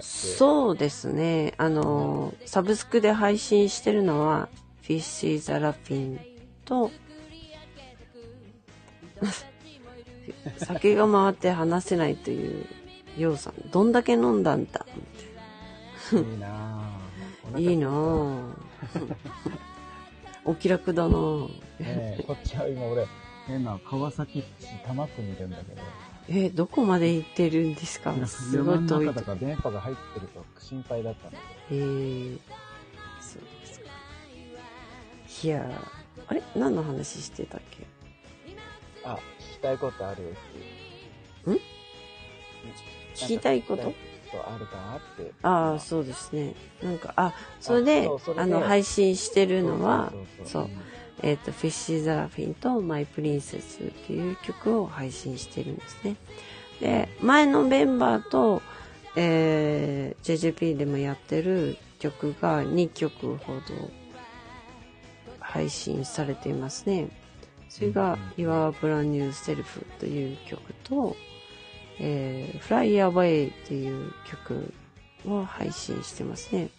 [0.00, 1.54] そうですね。
[1.58, 4.48] あの、サブスクで配信してるのは、
[4.82, 6.18] Fish is a Laughing
[6.64, 6.90] と、
[10.58, 12.66] 酒が回って話せないという、
[13.16, 13.54] ようさん。
[13.70, 14.86] どんだけ飲んだんだ？
[16.12, 17.58] いいなぁ。
[17.60, 18.52] いいなぁ。
[20.44, 21.14] お気楽だな
[21.80, 23.06] えこっちは今俺、
[23.46, 25.82] 変な川崎市多摩区にいるんだけど、
[26.28, 28.14] えーどこまで行ってるんですか？
[28.26, 29.22] すご山い遠い中だ。
[29.22, 31.38] から電波が入ってると心配だったんだ
[31.68, 32.38] けえー、
[33.20, 33.86] そうですか。
[35.44, 36.42] いやー、あれ？
[36.56, 37.86] 何の話してたっけ？
[39.02, 40.34] ど、あ、聞きたいことある
[41.46, 41.52] う。
[43.14, 43.82] 聞きたいこと？
[43.82, 43.94] 聞
[44.32, 45.32] とあるかなって。
[45.42, 46.54] ああ、そうですね。
[46.82, 50.12] なんか、あ、それで、そうそれであの、配信してるのは、
[50.44, 50.70] そうん
[51.22, 56.16] えっ、と、フィッシー・ザ・ラフィンとマイ・プリンセスっていう曲を配信してるんですね。
[56.80, 58.62] で、前のメンバーと、
[59.16, 63.60] えー、JJP でもやってる曲が2曲ほど
[65.40, 67.08] 配信されていますね。
[67.68, 71.16] それが、Your Brand New Self という曲と、
[72.00, 74.72] えー、Fly Away っていう曲
[75.26, 76.70] を配信してますね。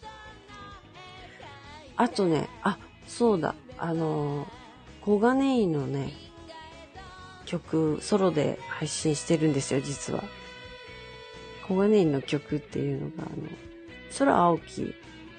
[1.95, 4.47] あとね、あ、そうだ、あの、
[5.01, 6.13] 小金井のね、
[7.45, 10.23] 曲、ソロで配信してるんですよ、実は。
[11.67, 13.47] 小金井の曲っていうのが、あの、
[14.17, 14.95] 空青き、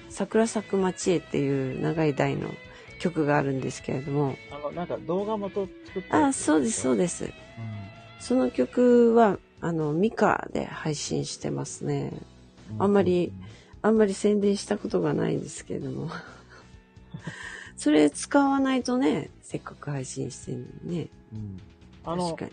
[0.09, 2.49] 桜咲く街へっていう長い題の
[3.01, 7.24] 曲があるんですけれども、あの、なんか動画元作ってあ、そうです、そうです。
[7.24, 7.33] うん
[8.22, 12.13] その曲は、あの、ミカで配信してますね。
[12.81, 13.33] あんまり、
[13.81, 16.11] あんまり宣伝したことがないんですけれども。
[17.77, 21.09] それ使わないとね、せっかく配信してるのにね。
[21.33, 21.61] うん
[22.05, 22.51] あの確かに。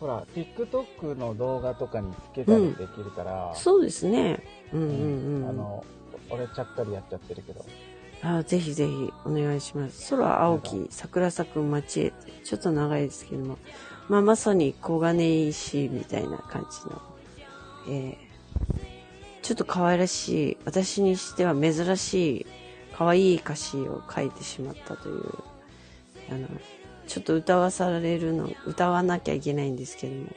[0.00, 4.42] ほら、TikTok の動画とかにつけたりできるから、そうですね。
[4.72, 5.48] うんうんうん。
[5.50, 5.84] あの、
[6.30, 7.64] 俺ちゃっかりやっちゃってるけど。
[8.22, 10.16] あぜひぜひお願いします。
[10.16, 12.12] 空青き桜咲く街へ
[12.42, 13.58] ちょっと長いですけども。
[14.08, 17.02] まあまさに小金井市みたいな感じの、
[17.88, 18.16] えー、
[19.42, 22.46] ちょっと可愛らしい、私にしては珍しい、
[22.96, 25.34] 可愛い歌詞を書いてしまったという、
[26.30, 26.48] あの、
[27.06, 30.28] ちょっと歌わされるの、歌わなきゃいけないんですけども、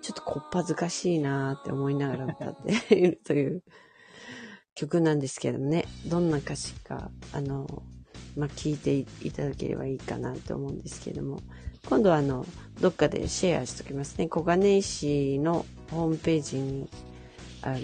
[0.00, 2.56] ちょっとこっぱずかしいなーって思いながら歌っ
[2.88, 3.62] ているという
[4.74, 7.82] 曲なんですけどもね、どんな歌詞か、あの、
[8.36, 8.94] まあ、聞いて
[9.26, 11.40] いただければいいかなと思うんですけども、
[11.88, 12.44] 今度はあの、
[12.82, 14.28] どっかでシェアしときますね。
[14.28, 16.90] 小金井市のホームページに、
[17.62, 17.78] あの、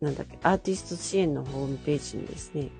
[0.00, 2.70] なんだっけ、アーティスト支援のホームページにですね、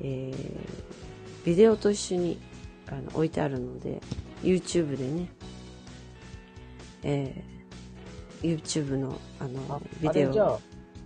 [0.00, 2.40] えー、ビデオと一緒に
[2.86, 4.00] あの置いてあるので、
[4.42, 5.30] YouTube でね、
[7.02, 10.58] えー、YouTube のあのあ、ビデオ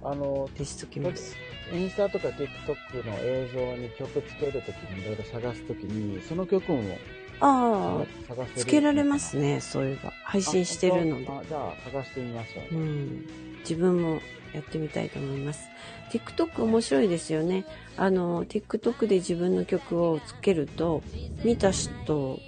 [0.05, 1.35] あ、あの、消しときます。
[1.73, 6.83] インスタとか TikTok の映像に曲つけるときにいろいろ探すときに、その曲も
[7.43, 8.07] ああ。
[8.57, 10.13] つけられますね、そういえば。
[10.25, 11.27] 配信してるので。
[11.29, 12.75] あ、じゃあ探してみましょう。
[12.77, 13.27] うん。
[13.61, 14.21] 自分も
[14.55, 15.67] やってみたいと思います。
[16.11, 17.65] TikTok 面白いですよね。
[17.97, 21.03] あの、TikTok で自分の曲をつけると、
[21.45, 22.39] 見た人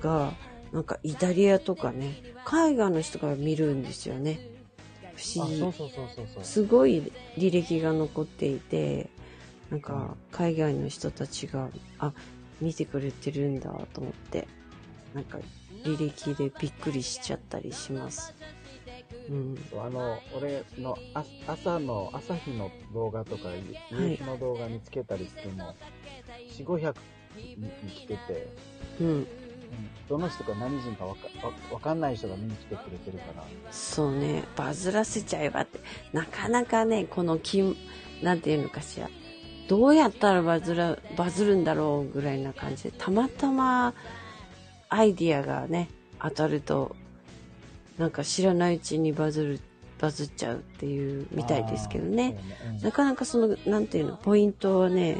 [0.00, 0.32] が、
[0.72, 4.38] なんかイタリアとかね、海外の人が見るんですよね。
[5.16, 5.58] 不あ、思議。
[5.58, 6.44] そうそうそうそうそう。
[6.44, 9.08] すごい履歴が残っていて、
[9.70, 12.12] なんか海外の人たちが、あ、
[12.60, 14.46] 見てくれてるんだと思って、
[15.14, 15.38] なんか
[15.84, 18.34] 履歴でびっくりしちゃったりします。
[19.28, 19.58] うん。
[19.78, 23.48] あの、俺のあ朝の、朝日の動画とか、
[23.90, 25.74] 夕日の動画につけたりしても、
[26.58, 26.94] 4、500
[27.36, 28.48] に来てて、
[29.00, 29.06] うん。
[29.08, 29.26] うん
[30.08, 35.80] どの人か何人かわかわわかんない人が見に来てくれてるから、そうね、バズらせちゃえばって、
[36.12, 37.74] なかなかね、この金、
[38.22, 39.08] なんていうのかしら、
[39.68, 43.94] どうやったらバズら、バズるんだろうぐらいな感じで、たまたま
[44.88, 45.88] アイディアがね、
[46.20, 46.96] 当たると、
[47.98, 49.60] なんか知らないうちにバズる、
[50.00, 52.36] バズっちゃうっていうみたいですけどね。
[52.80, 55.16] うなかなかその、なんていうの、ポイントはね、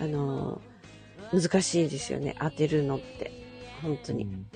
[0.00, 0.60] あの、
[1.32, 3.32] 難しいですよね、当てるのって。
[3.82, 4.24] 本当に。
[4.24, 4.46] うんうん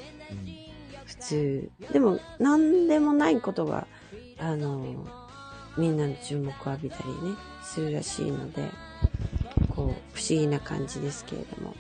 [1.11, 1.70] 普通。
[1.93, 3.88] でも、なんでもないことが、
[4.38, 5.05] あの、
[5.76, 8.62] みんなの注目を浴びたりね、するらしいので、
[9.81, 11.74] こう、不思議な感じですけれども。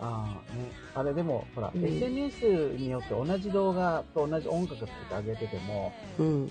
[0.00, 0.70] ああ、ね。
[0.94, 6.50] あれでも、ほら、うん SNS によって同じ動画と同じ音楽って上げてても、うん。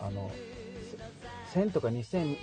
[0.00, 0.30] あの、
[1.52, 2.36] せ1000とか2000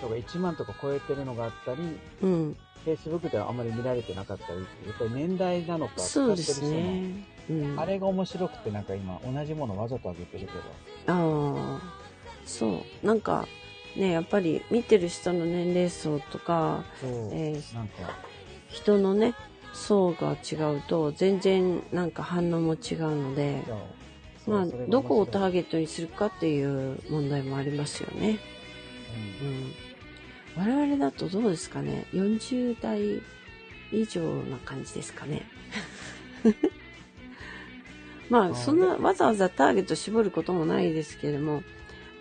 [0.00, 1.82] とか1万とか超えてるのがあったり、
[2.22, 2.56] うん。
[2.84, 7.24] Facebook ではあんまり見られてなかったり、やっぱり年代なのか、そうですね。
[7.50, 7.80] うん。
[7.80, 10.60] あれが面白くてなんか今同じものわざと上げてるけど。
[11.06, 11.80] ああ、
[12.44, 13.06] そう。
[13.06, 13.46] なんか、
[13.96, 16.84] ね、やっぱり見てる人の年齢層とか。
[17.02, 17.94] えーなんか、
[18.68, 19.34] 人のね、
[19.74, 23.62] 層が違うと、全然なんか反応も違うので、
[24.46, 28.38] まあどこをター面ゲットにするかっていう問題もありますよね。
[30.56, 30.82] 白いうん。
[30.84, 33.22] 我々だとどうですかね ?40 代
[33.92, 35.42] 以上な感じですかね？
[38.30, 41.62] まあ、ーそんなわざわざターゲット絞ることもないですけれども、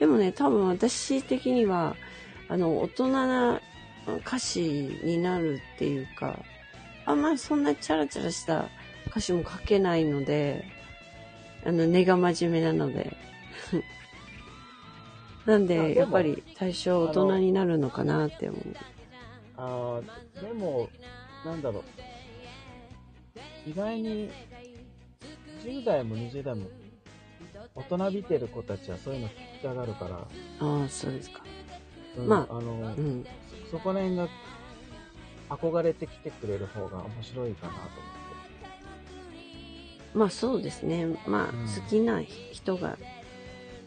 [0.02, 1.96] でもね、多分私的には、
[2.50, 3.62] あの、大人な
[4.26, 6.40] 歌詞になるっていうか、
[7.06, 8.66] あんまりそんなチャラチャラした
[9.06, 10.66] 歌詞も書けないので、
[11.64, 13.16] あの、根が真面目なので、
[15.46, 18.62] なんで、やっぱり最初大人になるのかなって思う。
[19.56, 20.90] あーでも、
[21.46, 21.82] なんだろ
[23.68, 23.70] う。
[23.70, 24.32] 意外に、
[25.64, 26.66] 10代も20代も、
[27.76, 30.16] 大人びてる子たちはそういうの聞きたがるから、
[30.60, 31.42] ああ、そうですか。
[32.18, 33.26] うんまあの、うん。
[33.70, 34.28] そこら辺が
[35.50, 38.02] 憧れてきてくれる方が面白いかなと思って。
[40.14, 41.06] まあそうですね。
[41.26, 42.98] まあ、うん好きな人が、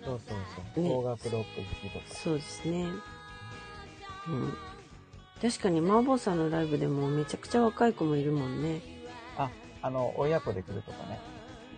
[0.04, 0.38] そうそう
[0.74, 0.82] そう。
[0.82, 2.04] ね邦楽ロック好きとか。
[2.14, 2.86] そうですね。
[4.28, 4.54] うん。
[5.42, 8.80] 確かに、マーボーさんのライブでもめちゃくちゃ若い子もいるもんね。
[9.36, 9.50] あ、
[9.82, 11.18] あの、親子で来るとかね。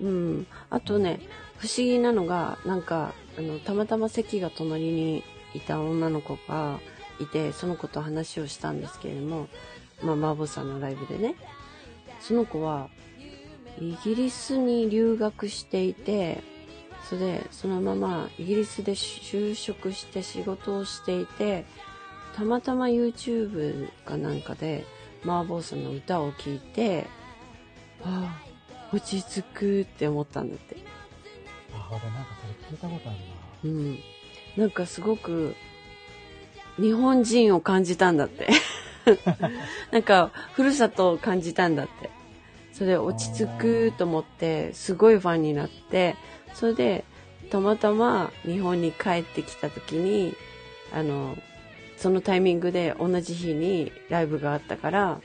[0.00, 0.46] うん。
[0.70, 1.20] あとね、
[1.58, 5.24] 不思議なのが、なんか、あの、たまたま席が隣に
[5.54, 6.78] いた女の子が
[7.20, 9.48] いて、その子と話をしたんですけれども、
[10.02, 11.34] まあ、マーボーさんのライブでね、
[12.20, 12.88] その子は、
[13.78, 16.42] イギリスに留学していて、
[17.08, 21.64] それで、そのままイギリスで就職して仕事をしていて、
[22.34, 24.84] たまたま YouTube かなんかで、
[25.24, 27.06] マーボーさんの歌を聴いて、
[28.02, 28.45] ああ、
[28.92, 30.76] 落ち着くって思ったんだって。
[31.72, 33.26] あ、俺なんかそれ聞いたことあるな。
[33.64, 33.98] うん。
[34.56, 35.54] なんかすごく、
[36.78, 38.48] 日本人を感じたんだって。
[39.90, 42.10] なんか、ふるさとを感じたんだって。
[42.72, 46.16] それで落ち着くと思って、すごいファンになって、
[46.52, 47.04] それで、
[47.50, 50.34] たまたま日本に帰ってきた時に、
[50.92, 51.36] あの、
[51.96, 55.20] そのタイミングで同じ日にライブがあったから、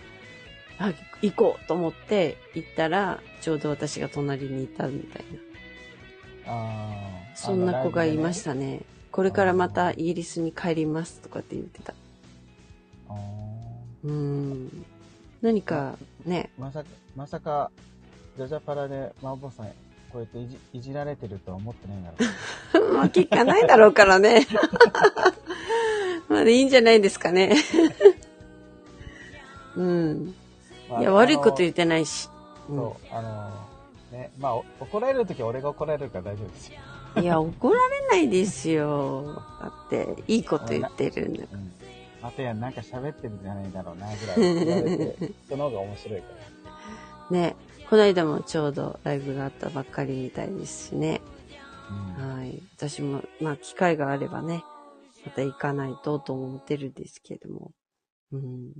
[0.78, 5.26] あ、行こうと思って行ったら、ちょうど私が隣にいたみたい
[6.45, 6.53] な。
[6.53, 8.41] あーそんな子がいまし。
[8.41, 8.82] あたね。
[9.11, 11.93] これからまたイギリスに帰りますとかって言ってた。
[13.09, 13.26] のライ
[14.03, 14.86] ブでねうーん。
[15.41, 17.72] 何かね、まさか、まさか、
[18.38, 19.67] ジャジャパラでマーボーさん、
[20.11, 22.93] こうやっていじいじられてるとは思ってないんだろう。
[22.93, 24.45] まあ聞かないだろうからね。
[26.30, 27.55] まあいいんじゃないですかね。
[29.76, 30.36] うん。
[30.92, 32.30] まあいや、悪いことあ言ってないし。
[32.68, 33.72] そう、あのー
[34.12, 36.80] ね、まあ、お怒られるときは俺が怒られるから大丈夫ですよ。
[37.16, 39.42] ん、いや、怒られないですよ。
[39.62, 41.72] だって、いいこと言ってるんだかうん。
[42.22, 46.36] またや、なんか喋ってるんじゃないだろうな、ぐらい言われて、その方が面白いから。
[47.32, 47.42] ら。
[47.42, 47.56] ね。
[47.89, 51.22] この間もちょうどライブがあったばっかりみたいですしね。
[52.20, 52.62] うんはい。
[52.78, 54.64] 私も、まあ、機会があればね、
[55.26, 57.72] また行かないとと思ってるんですけども。
[58.32, 58.72] うん。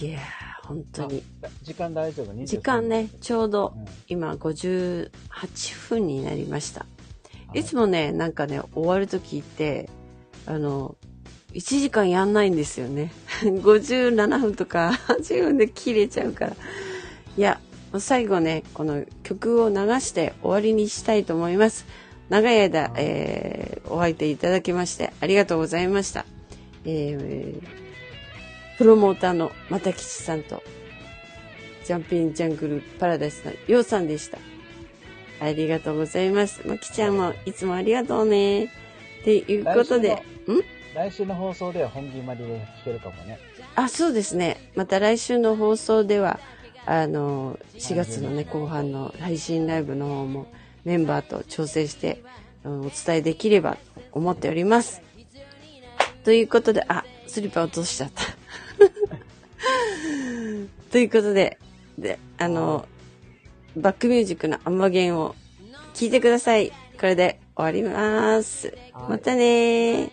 [0.00, 1.22] いやー、本当に。
[1.42, 5.10] あ時間大丈夫？23時間ね、ちょうどうん今58
[5.88, 6.80] 分になりました。
[6.80, 6.92] はい
[7.54, 9.90] いつもね、なんかね、終わるときって、
[10.46, 10.96] あの、
[11.52, 13.12] 1時間やんないんですよね。
[13.44, 16.56] 57分とか8分で切れちゃうから。
[17.36, 17.60] いや、
[17.98, 21.84] 最後ね、この曲を流して終わりにしたいと思います。
[22.30, 26.24] 長い間、えー、お相手いただきましてありがとうございました。
[26.86, 27.81] えー
[28.82, 30.60] プロモーターの又吉さんと、
[31.84, 34.38] ジャンピンジャングルパラダイスのようさんでした。
[35.40, 36.66] ありがとうございます。
[36.66, 38.64] まきちゃんもいつもありがとうね。
[38.64, 38.68] っ
[39.22, 40.18] ていうことで、ん？
[40.96, 43.38] 来週の放送では本気まりで聞けるかもね。
[43.76, 44.72] あ、そうですね。
[44.74, 46.40] また来週の放送では、
[46.84, 50.48] あの、4月のね、後半の配信ライブの方も
[50.84, 52.20] メンバーと調整して、
[52.64, 53.78] うんお伝えできればと
[54.10, 55.02] 思っております。
[56.24, 58.41] ということで、あ、スリッパ落としちゃった。
[60.90, 61.58] ということで、
[61.98, 62.86] で、あの、
[63.76, 65.34] バックミュージックのアンバゲンを
[65.94, 66.72] 聞いてください。
[66.98, 68.68] これで終わります。
[68.68, 70.10] はいまたねー。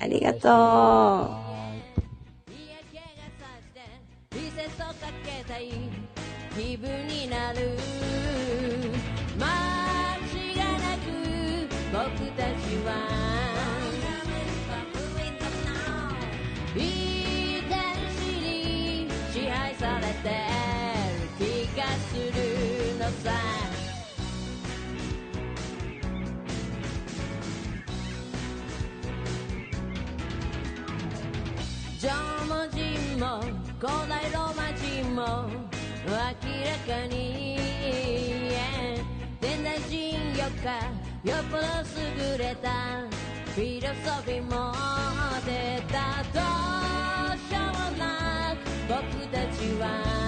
[0.00, 1.43] ありがとう。
[33.16, 33.40] も
[33.78, 35.20] 古代ローマ人も
[36.06, 37.16] 明らかに
[39.40, 39.94] 現代人
[40.36, 40.66] よか
[41.22, 41.62] よっぽど
[42.32, 42.68] 優れた。
[43.54, 44.74] フィロソフィーも
[45.46, 46.22] 出た。
[46.32, 46.40] ど
[47.34, 48.58] うしようもなく
[48.88, 48.98] 僕
[49.28, 50.23] たちは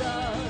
[0.00, 0.49] love.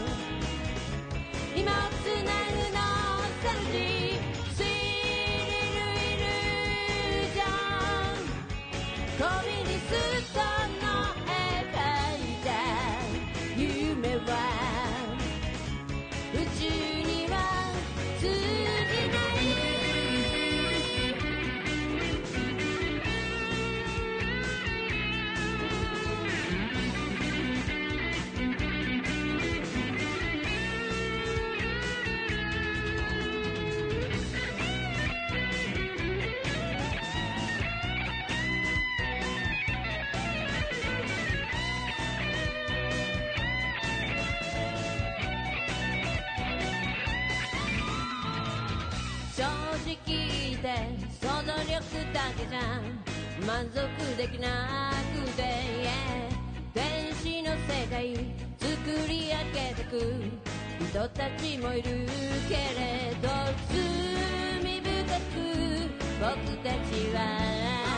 [53.61, 55.93] 満足できなくて、yeah、
[56.73, 58.17] 天使の世界
[58.59, 58.73] 作
[59.07, 60.01] り上げてく。
[60.89, 62.07] 人たちもいる
[62.49, 63.29] けれど
[63.69, 65.45] 罪深く。
[66.21, 67.90] 僕たちは